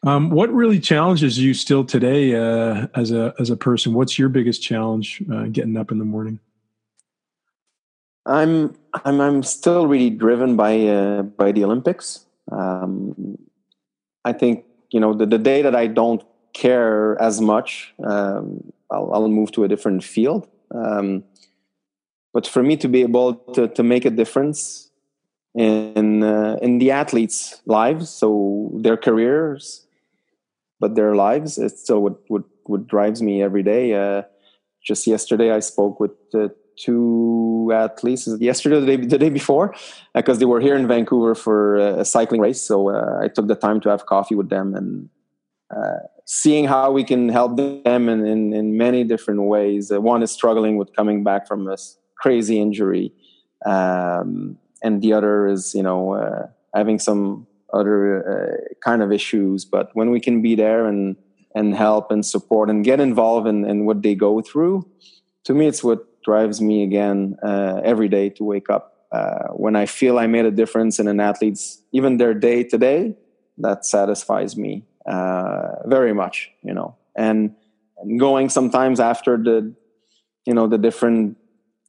[0.04, 3.94] Um, what really challenges you still today uh, as a as a person?
[3.94, 6.40] What's your biggest challenge uh, getting up in the morning?
[8.26, 8.76] I'm
[9.06, 12.26] I'm I'm still really driven by uh, by the Olympics.
[12.52, 13.38] Um,
[14.24, 16.24] I think you know the, the day that I don't
[16.54, 20.48] care as much, um, I'll, I'll move to a different field.
[20.74, 21.24] Um,
[22.34, 24.90] but for me to be able to to make a difference
[25.56, 29.86] in uh, in the athletes' lives, so their careers,
[30.80, 31.58] but their lives.
[31.58, 33.94] It's still what what what drives me every day.
[33.94, 34.24] Uh,
[34.84, 38.28] just yesterday, I spoke with uh, two athletes.
[38.40, 39.74] Yesterday, the day, the day before,
[40.14, 42.62] because uh, they were here in Vancouver for a cycling race.
[42.62, 45.10] So uh, I took the time to have coffee with them and
[45.76, 49.92] uh, seeing how we can help them in, in, in many different ways.
[49.92, 51.78] One is struggling with coming back from a
[52.18, 53.14] crazy injury,
[53.66, 59.66] um, and the other is you know uh, having some other uh, kind of issues.
[59.66, 61.16] But when we can be there and
[61.56, 64.88] and help and support and get involved in, in what they go through,
[65.46, 68.90] to me, it's what drives me again uh, every day to wake up.
[69.12, 72.78] Uh, when I feel I made a difference in an athlete's even their day to
[72.78, 73.16] day,
[73.60, 76.96] that satisfies me uh, very much, you know.
[77.16, 77.56] And,
[77.98, 79.74] and going sometimes after the,
[80.46, 81.38] you know, the different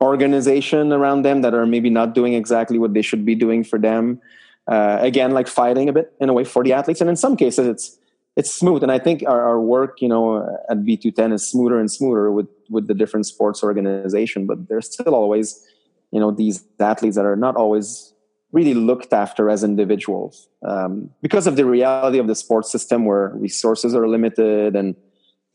[0.03, 3.78] organization around them that are maybe not doing exactly what they should be doing for
[3.78, 4.20] them.
[4.66, 7.36] Uh, again, like fighting a bit in a way for the athletes, and in some
[7.36, 7.99] cases, it's
[8.36, 8.82] it's smooth.
[8.82, 12.49] And I think our, our work, you know, at B2ten is smoother and smoother with
[12.70, 14.47] with the different sports organization.
[14.47, 15.62] But there's still always,
[16.11, 18.14] you know, these athletes that are not always
[18.53, 23.32] really looked after as individuals um, because of the reality of the sports system where
[23.34, 24.95] resources are limited and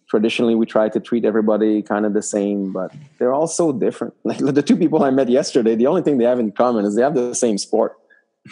[0.10, 4.14] traditionally we try to treat everybody kind of the same but they're all so different.
[4.24, 6.96] Like the two people i met yesterday the only thing they have in common is
[6.96, 7.98] they have the same sport.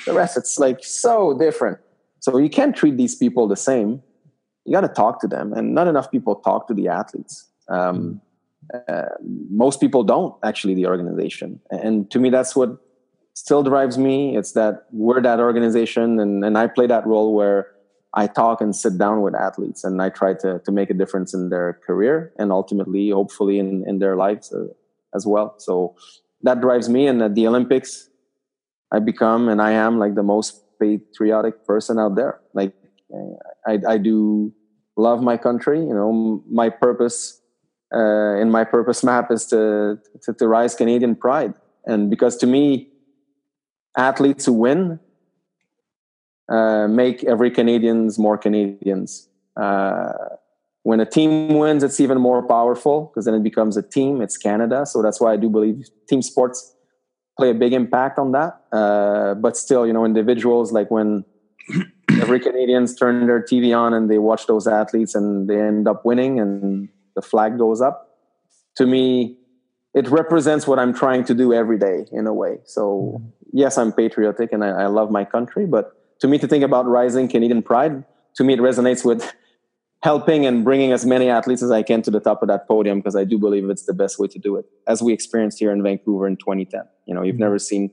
[0.06, 1.80] The rest it's like so different.
[2.20, 4.02] So you can't treat these people the same.
[4.66, 7.48] You got to talk to them and not enough people talk to the athletes.
[7.70, 8.22] Um,
[8.74, 9.06] uh,
[9.50, 11.60] most people don't actually the organization.
[11.72, 12.78] And to me that's what
[13.38, 14.36] still drives me.
[14.36, 17.68] It's that we're that organization, and, and I play that role where
[18.14, 21.34] I talk and sit down with athletes, and I try to to make a difference
[21.34, 24.68] in their career and ultimately, hopefully, in in their lives uh,
[25.14, 25.56] as well.
[25.58, 25.96] So
[26.44, 27.08] that drives me.
[27.08, 28.10] And at the Olympics,
[28.92, 32.40] I become and I am like the most patriotic person out there.
[32.54, 32.74] Like
[33.68, 34.54] I, I do
[34.96, 35.80] love my country.
[35.80, 37.42] You know, my purpose
[37.94, 41.54] uh, in my purpose map is to, to to rise Canadian pride,
[41.86, 42.90] and because to me
[43.98, 45.00] athletes who win
[46.50, 49.28] uh, make every Canadians more Canadians.
[49.56, 50.14] Uh,
[50.84, 54.22] when a team wins, it's even more powerful because then it becomes a team.
[54.22, 56.74] It's Canada, so that's why I do believe team sports
[57.38, 58.62] play a big impact on that.
[58.72, 61.24] Uh, but still, you know, individuals like when
[62.22, 66.04] every Canadians turn their TV on and they watch those athletes and they end up
[66.04, 68.18] winning and the flag goes up.
[68.78, 69.38] To me,
[69.94, 72.60] it represents what I'm trying to do every day in a way.
[72.66, 73.22] So
[73.52, 76.86] yes, I'm patriotic and I, I, love my country, but to me, to think about
[76.86, 78.04] rising Canadian pride,
[78.36, 79.34] to me, it resonates with
[80.04, 83.00] helping and bringing as many athletes as I can to the top of that podium
[83.00, 85.72] because I do believe it's the best way to do it, as we experienced here
[85.72, 86.82] in Vancouver in 2010.
[87.06, 87.44] You know, you've mm-hmm.
[87.44, 87.92] never seen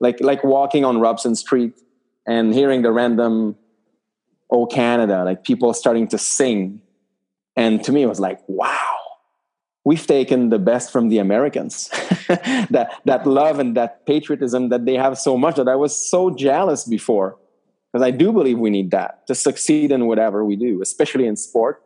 [0.00, 1.80] like like walking on Robson Street
[2.26, 3.56] and hearing the random
[4.50, 6.80] "Oh Canada," like people starting to sing,
[7.56, 9.01] and to me, it was like, wow
[9.84, 11.88] we've taken the best from the Americans.
[12.70, 16.30] that that love and that patriotism that they have so much that I was so
[16.30, 17.38] jealous before.
[17.92, 21.36] Because I do believe we need that to succeed in whatever we do, especially in
[21.36, 21.82] sport.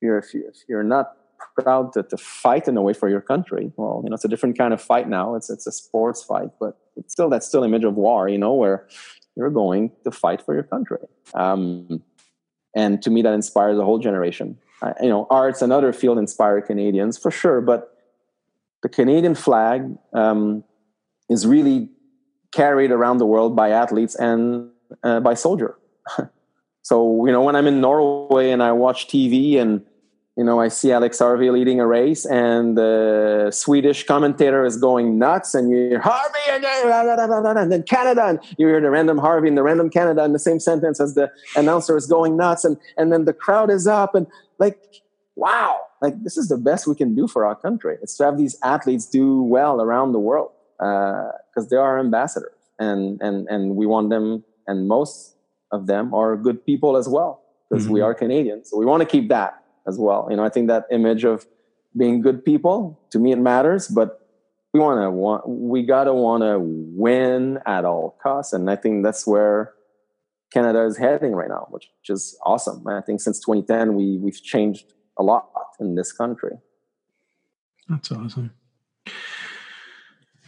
[0.00, 1.12] You're, if, you, you're not
[1.56, 4.28] proud to, to fight in a way for your country, well, you know, it's a
[4.28, 5.36] different kind of fight now.
[5.36, 8.54] It's it's a sports fight, but it's still that still image of war, you know,
[8.54, 8.88] where
[9.36, 10.98] you're going to fight for your country.
[11.34, 12.02] Um,
[12.74, 16.18] and to me, that inspires a whole generation uh, you know, arts and other field
[16.18, 17.60] inspire Canadians for sure.
[17.60, 17.96] But
[18.82, 20.64] the Canadian flag um,
[21.28, 21.88] is really
[22.52, 24.70] carried around the world by athletes and
[25.02, 25.76] uh, by soldier.
[26.82, 29.84] so you know, when I'm in Norway and I watch TV and
[30.36, 35.18] you know, I see Alex Harvey leading a race, and the Swedish commentator is going
[35.18, 39.48] nuts, and you hear Harvey, and, and then Canada, and you hear the random Harvey
[39.48, 42.76] and the random Canada in the same sentence as the announcer is going nuts, and
[42.96, 44.26] and then the crowd is up, and
[44.58, 45.02] like,
[45.34, 47.98] wow, like this is the best we can do for our country.
[48.00, 52.54] It's to have these athletes do well around the world because uh, they are ambassadors,
[52.78, 55.34] and and and we want them, and most
[55.72, 57.94] of them are good people as well because mm-hmm.
[57.94, 58.70] we are Canadians.
[58.70, 59.59] So we want to keep that
[59.90, 60.26] as well.
[60.30, 61.46] You know, I think that image of
[61.96, 64.20] being good people to me it matters, but
[64.72, 69.04] we want to want we gotta want to win at all costs, and I think
[69.04, 69.74] that's where
[70.52, 72.86] Canada is heading right now, which, is awesome.
[72.86, 75.48] I think since 2010 we we've changed a lot
[75.80, 76.56] in this country.
[77.88, 78.52] That's awesome.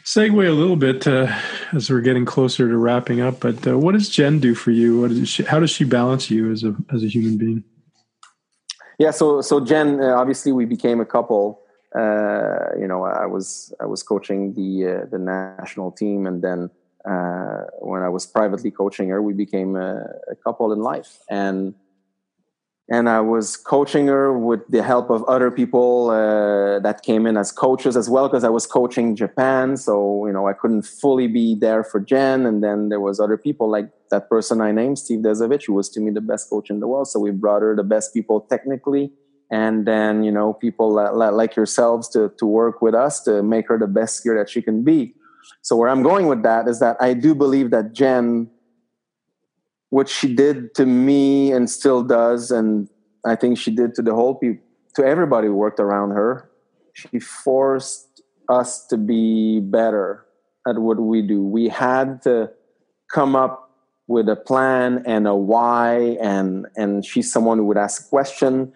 [0.04, 1.32] Segue a little bit uh,
[1.72, 5.00] as we're getting closer to wrapping up, but uh, what does Jen do for you?
[5.00, 7.64] What does she, how does she balance you as a as a human being?
[9.02, 11.44] Yeah so so jen uh, obviously we became a couple.
[12.02, 13.46] Uh, you know i was
[13.84, 16.60] i was coaching the uh, the national team and then
[17.12, 19.90] uh, when i was privately coaching her we became a,
[20.34, 21.10] a, couple in life.
[21.28, 21.74] And
[22.92, 27.36] and I was coaching her with the help of other people uh, that came in
[27.36, 29.76] as coaches as well because I was coaching Japan.
[29.76, 33.36] So you know I couldn't fully be there for Jen, and then there was other
[33.36, 36.70] people like that person I named Steve Desovich, who was to me the best coach
[36.70, 37.08] in the world.
[37.08, 39.10] So we brought her the best people technically,
[39.50, 43.78] and then you know people like yourselves to to work with us to make her
[43.78, 45.14] the best skier that she can be.
[45.62, 48.48] So where I'm going with that is that I do believe that Jen
[49.92, 52.88] what she did to me and still does, and
[53.26, 56.50] I think she did to the whole people, to everybody who worked around her.
[56.94, 60.24] She forced us to be better
[60.66, 61.42] at what we do.
[61.42, 62.50] We had to
[63.12, 63.61] come up
[64.12, 68.72] with a plan and a why, and and she's someone who would ask question.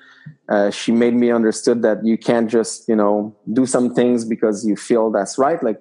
[0.49, 4.67] Uh, she made me understood that you can't just you know do some things because
[4.67, 5.63] you feel that's right.
[5.63, 5.81] Like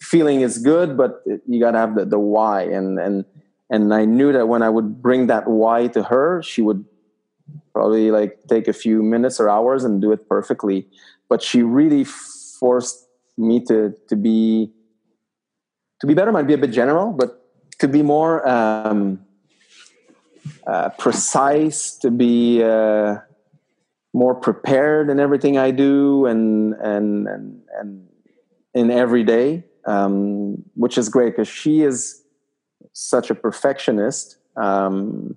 [0.00, 3.24] feeling is good, but you got to have the, the why and and
[3.70, 6.84] and i knew that when i would bring that why to her she would
[7.72, 10.86] probably like take a few minutes or hours and do it perfectly
[11.28, 14.70] but she really forced me to to be
[16.00, 17.45] to be better might be a bit general but
[17.78, 19.24] to be more um,
[20.66, 23.16] uh, precise to be uh,
[24.12, 28.08] more prepared in everything i do and and and, and
[28.74, 32.22] in every day um, which is great because she is
[32.92, 35.36] such a perfectionist, um,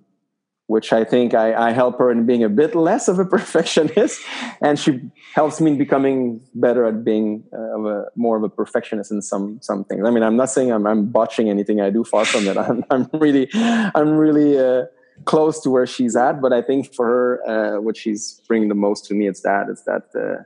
[0.70, 4.22] which I think I, I, help her in being a bit less of a perfectionist,
[4.61, 5.01] and she
[5.34, 9.57] helps me in becoming better at being uh, a, more of a perfectionist in some
[9.63, 10.05] some things.
[10.05, 12.03] I mean, I'm not saying I'm, I'm botching anything I do.
[12.03, 12.55] Far from it.
[12.65, 14.59] I'm, I'm really, I'm really.
[14.59, 14.86] Uh,
[15.26, 18.82] close to where she's at but i think for her uh, what she's bringing the
[18.88, 20.41] most to me is that it's that uh,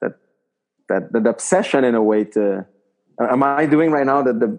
[0.00, 0.14] that
[0.88, 2.64] that that obsession in a way to
[3.20, 4.58] am i doing right now that the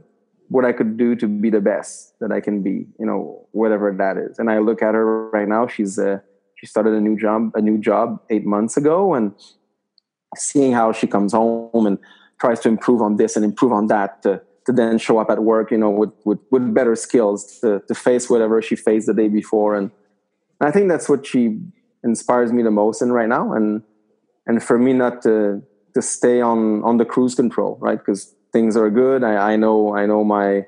[0.49, 3.91] what I could do to be the best that I can be, you know, whatever
[3.91, 4.39] that is.
[4.39, 5.67] And I look at her right now.
[5.67, 6.19] She's uh,
[6.55, 9.33] she started a new job, a new job eight months ago, and
[10.35, 11.97] seeing how she comes home and
[12.39, 15.43] tries to improve on this and improve on that to, to then show up at
[15.43, 19.13] work, you know, with, with, with better skills to, to face whatever she faced the
[19.13, 19.75] day before.
[19.75, 19.91] And
[20.61, 21.59] I think that's what she
[22.03, 23.53] inspires me the most in right now.
[23.53, 23.83] And,
[24.45, 25.61] and for me not to,
[25.93, 27.97] to stay on, on the cruise control, right?
[27.97, 29.23] Because things are good.
[29.23, 30.65] I, I know I know my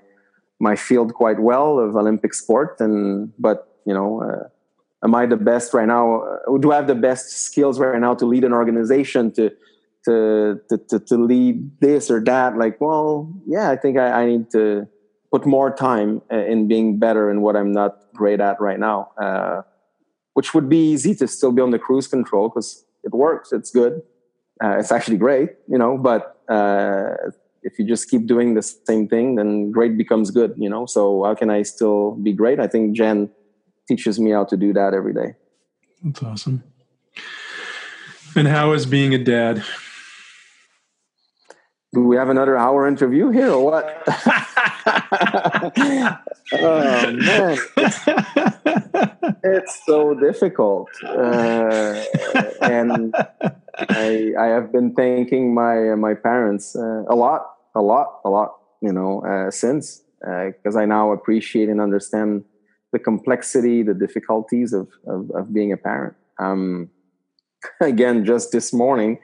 [0.60, 4.44] my field quite well of Olympic sport, and but you know, uh,
[5.06, 6.06] am I the best right now?
[6.22, 9.46] Uh, do I have the best skills right now to lead an organization to
[10.06, 10.16] to
[10.70, 12.58] to to, to lead this or that?
[12.64, 13.10] Like, well,
[13.56, 14.88] yeah, I think I, I need to
[15.34, 19.12] put more time uh, in being better in what I'm not great at right now.
[19.18, 19.62] Uh,
[20.34, 23.72] which would be easy to still be on the cruise control because it works, it's
[23.72, 23.94] good,
[24.64, 25.98] uh, it's actually great, you know.
[25.98, 27.16] But uh,
[27.64, 30.86] if you just keep doing the same thing, then great becomes good, you know?
[30.86, 32.60] So how can I still be great?
[32.60, 33.30] I think Jen
[33.88, 35.36] teaches me how to do that every day.
[36.04, 36.64] That's awesome.
[38.36, 39.64] And how is being a dad?
[41.94, 44.04] Do we have another hour interview here or what?
[46.54, 48.00] oh man, it's,
[49.44, 52.04] it's so difficult, uh,
[52.62, 53.14] and
[53.90, 58.56] I I have been thanking my my parents uh, a lot, a lot, a lot.
[58.82, 62.44] You know, uh, since because uh, I now appreciate and understand
[62.92, 66.16] the complexity, the difficulties of of, of being a parent.
[66.40, 66.90] Um,
[67.82, 69.20] again, just this morning,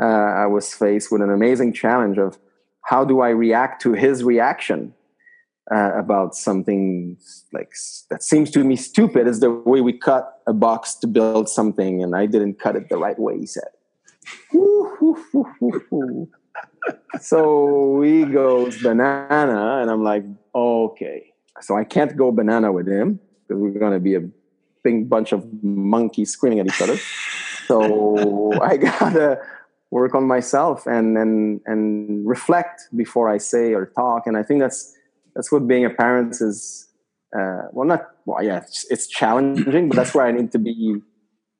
[0.00, 2.38] uh, I was faced with an amazing challenge of
[2.82, 4.94] how do I react to his reaction
[5.70, 7.16] uh, about something
[7.52, 7.72] like
[8.10, 12.02] that seems to me stupid is the way we cut a box to build something
[12.02, 13.68] and i didn't cut it the right way he said
[17.20, 23.20] so he goes banana and i'm like okay so i can't go banana with him
[23.46, 24.22] because we're to be a
[24.82, 26.96] big bunch of monkeys screaming at each other
[27.66, 29.40] so i gotta
[29.90, 34.60] work on myself and and and reflect before i say or talk and i think
[34.60, 34.96] that's
[35.34, 36.88] that's what being a parent is.
[37.36, 41.00] Uh, well, not well, yeah, it's, it's challenging, but that's where I need to be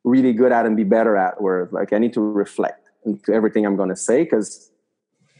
[0.04, 1.40] really good at and be better at.
[1.40, 4.70] Where like I need to reflect into everything I'm going to say because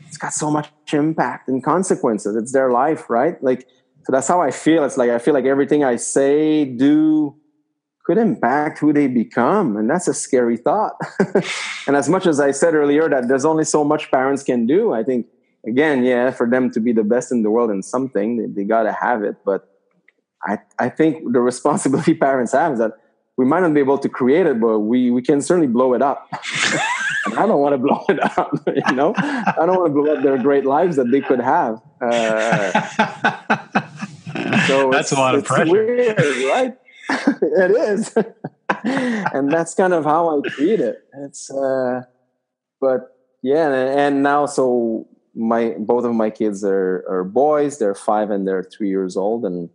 [0.07, 2.37] it's got so much impact and consequences.
[2.37, 3.43] It's their life, right?
[3.43, 3.67] Like
[4.05, 4.85] so that's how I feel.
[4.85, 7.37] It's like I feel like everything I say, do,
[8.05, 10.95] could impact who they become, and that's a scary thought.
[11.87, 14.93] and as much as I said earlier that there's only so much parents can do,
[14.93, 15.27] I think
[15.67, 18.65] again, yeah, for them to be the best in the world in something, they, they
[18.65, 19.37] got to have it.
[19.45, 19.69] But
[20.45, 22.95] I, I think the responsibility parents have is that
[23.37, 26.03] we might not be able to create it, but we, we can certainly blow it
[26.03, 26.29] up.
[27.27, 28.53] I don't want to blow it up,
[28.89, 29.15] you know?
[29.17, 31.81] I don't want to blow up their great lives that they could have.
[32.01, 32.73] Uh,
[34.67, 35.71] so That's a lot of pressure.
[35.71, 36.77] Weird, right?
[37.09, 38.15] it is.
[38.85, 41.05] and that's kind of how I treat it.
[41.15, 42.03] It's, uh,
[42.81, 47.79] but yeah, and, and now so my both of my kids are are boys.
[47.79, 49.71] They're five and they're three years old, and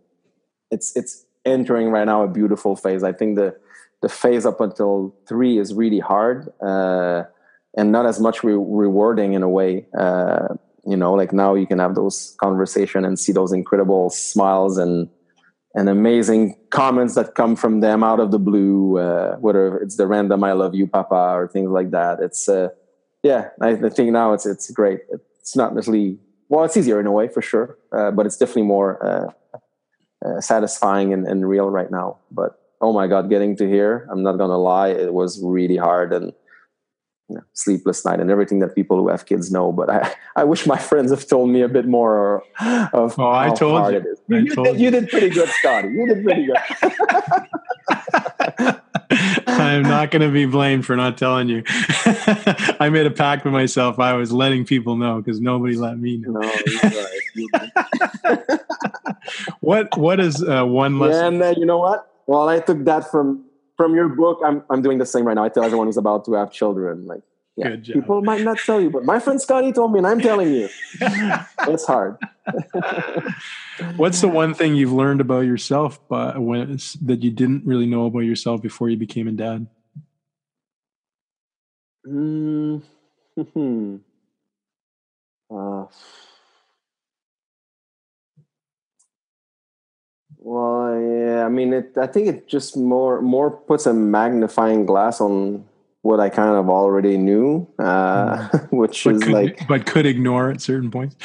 [0.70, 3.02] it's it's entering right now a beautiful phase.
[3.02, 3.56] I think the
[4.00, 7.24] the phase up until three is really hard uh,
[7.76, 9.86] and not as much re- rewarding in a way.
[9.98, 10.54] Uh,
[10.86, 15.08] you know, like now you can have those conversation and see those incredible smiles and
[15.74, 20.06] and amazing comments that come from them out of the blue, uh, whether it's the
[20.06, 22.20] random "I love you, Papa" or things like that.
[22.20, 22.68] It's uh,
[23.22, 25.00] yeah, I, I, think now it's it's great.
[25.40, 26.18] It's not necessarily
[26.48, 29.34] well, it's easier in a way for sure, uh, but it's definitely more
[30.24, 32.18] uh, satisfying and, and real right now.
[32.30, 36.12] But oh my god, getting to here, I'm not gonna lie, it was really hard
[36.12, 36.32] and
[37.28, 39.70] you know, sleepless night and everything that people who have kids know.
[39.70, 42.42] But I, I wish my friends have told me a bit more
[42.92, 44.00] of oh, I told hard you.
[44.00, 44.18] it is.
[44.28, 44.90] You, you, did, you.
[44.90, 45.88] did, pretty good, Scotty.
[45.88, 46.56] You did pretty good.
[49.46, 51.62] I'm not going to be blamed for not telling you.
[52.80, 53.98] I made a pact with myself.
[53.98, 56.32] I was letting people know because nobody let me know.
[56.32, 56.40] No,
[57.60, 58.60] right.
[59.60, 61.20] what What is uh, one lesson?
[61.20, 62.10] Yeah, and then you know what?
[62.26, 63.44] Well, I took that from
[63.76, 65.44] from your book, I'm I'm doing the same right now.
[65.44, 67.22] I tell everyone who's about to have children, like,
[67.58, 70.52] yeah, people might not tell you, but my friend Scotty told me, and I'm telling
[70.52, 70.68] you,
[71.66, 72.16] it's hard.
[73.96, 78.06] What's the one thing you've learned about yourself, but when that you didn't really know
[78.06, 79.66] about yourself before you became a dad?
[82.06, 82.82] Mm,
[85.50, 85.86] uh,
[90.40, 95.20] Well, yeah, I mean, it, I think it just more more puts a magnifying glass
[95.20, 95.67] on
[96.08, 98.72] what I kind of already knew, uh, mm.
[98.80, 101.16] which but is could, like, but could ignore at certain points.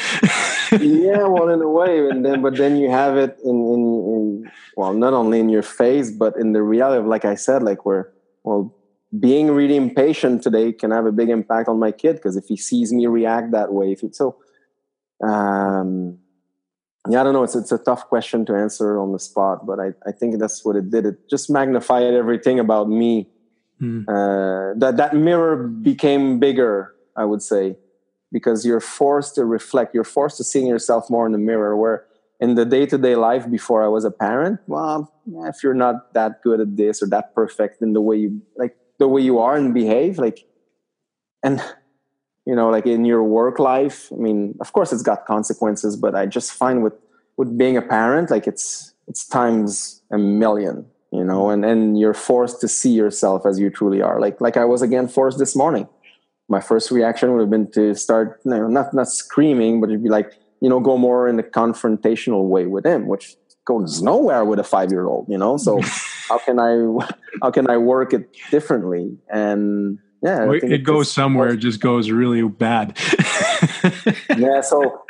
[0.74, 3.82] yeah, well, in a way, and then but then you have it in, in,
[4.14, 7.64] in well, not only in your face, but in the reality of, like I said,
[7.64, 8.12] like where
[8.44, 8.76] well,
[9.18, 12.58] being really impatient today can have a big impact on my kid because if he
[12.58, 14.36] sees me react that way, if it so.
[15.26, 16.18] Um,
[17.10, 17.44] yeah, I don't know.
[17.44, 20.66] It's it's a tough question to answer on the spot, but I, I think that's
[20.66, 21.06] what it did.
[21.06, 23.30] It just magnified everything about me.
[23.84, 24.04] Mm.
[24.08, 27.78] Uh, that that mirror became bigger, I would say,
[28.32, 29.94] because you're forced to reflect.
[29.94, 31.76] You're forced to seeing yourself more in the mirror.
[31.76, 32.06] Where
[32.40, 35.12] in the day to day life before I was a parent, well,
[35.52, 38.78] if you're not that good at this or that perfect in the way you like
[39.00, 40.46] the way you are and behave, like,
[41.44, 41.62] and
[42.46, 46.16] you know like in your work life i mean of course it's got consequences but
[46.16, 46.94] i just find with
[47.38, 52.14] with being a parent like it's it's times a million you know and and you're
[52.14, 55.56] forced to see yourself as you truly are like like i was again forced this
[55.56, 55.88] morning
[56.50, 60.04] my first reaction would have been to start you know, not not screaming but it'd
[60.04, 63.36] be like you know go more in the confrontational way with him which
[63.66, 65.80] goes nowhere with a five year old you know so
[66.30, 66.74] how can i
[67.42, 71.50] how can i work it differently and yeah, it, it goes just, somewhere.
[71.50, 72.98] It just goes really bad.
[74.38, 74.62] yeah.
[74.62, 75.04] So,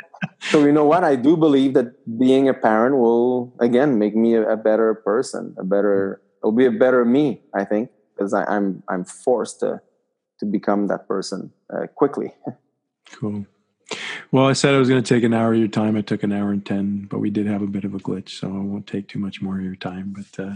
[0.50, 1.04] so you know what?
[1.04, 5.54] I do believe that being a parent will again make me a, a better person,
[5.58, 6.20] a better.
[6.42, 7.42] It'll be a better me.
[7.54, 9.80] I think because I'm I'm forced to
[10.40, 12.34] to become that person uh, quickly.
[13.12, 13.46] cool.
[14.32, 15.96] Well, I said I was going to take an hour of your time.
[15.96, 18.30] I took an hour and 10, but we did have a bit of a glitch,
[18.30, 20.14] so I won't take too much more of your time.
[20.16, 20.54] But uh,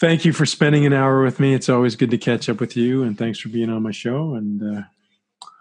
[0.00, 1.54] thank you for spending an hour with me.
[1.54, 4.34] It's always good to catch up with you, and thanks for being on my show.
[4.34, 4.82] And uh,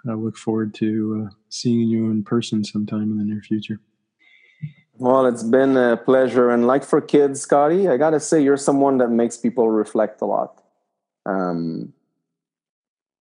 [0.09, 3.79] I look forward to uh, seeing you in person sometime in the near future.
[4.93, 6.49] Well, it's been a pleasure.
[6.49, 10.21] And like for kids, Scotty, I got to say, you're someone that makes people reflect
[10.21, 10.63] a lot.
[11.25, 11.93] Um,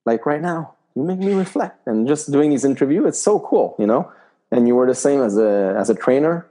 [0.07, 1.87] like right now, you make me reflect.
[1.87, 4.11] And just doing these interview, it's so cool, you know?
[4.51, 6.47] And you were the same as a, as a trainer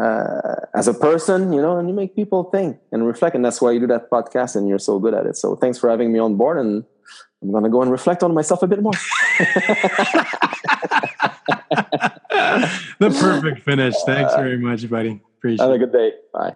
[0.00, 3.34] uh, as a person, you know, and you make people think and reflect.
[3.34, 5.36] And that's why you do that podcast and you're so good at it.
[5.36, 6.58] So thanks for having me on board.
[6.58, 6.84] And
[7.42, 8.92] I'm going to go and reflect on myself a bit more.
[12.98, 13.94] the perfect finish.
[14.06, 15.20] Thanks very much, buddy.
[15.38, 15.68] Appreciate it.
[15.68, 16.12] Have a good day.
[16.32, 16.54] Bye.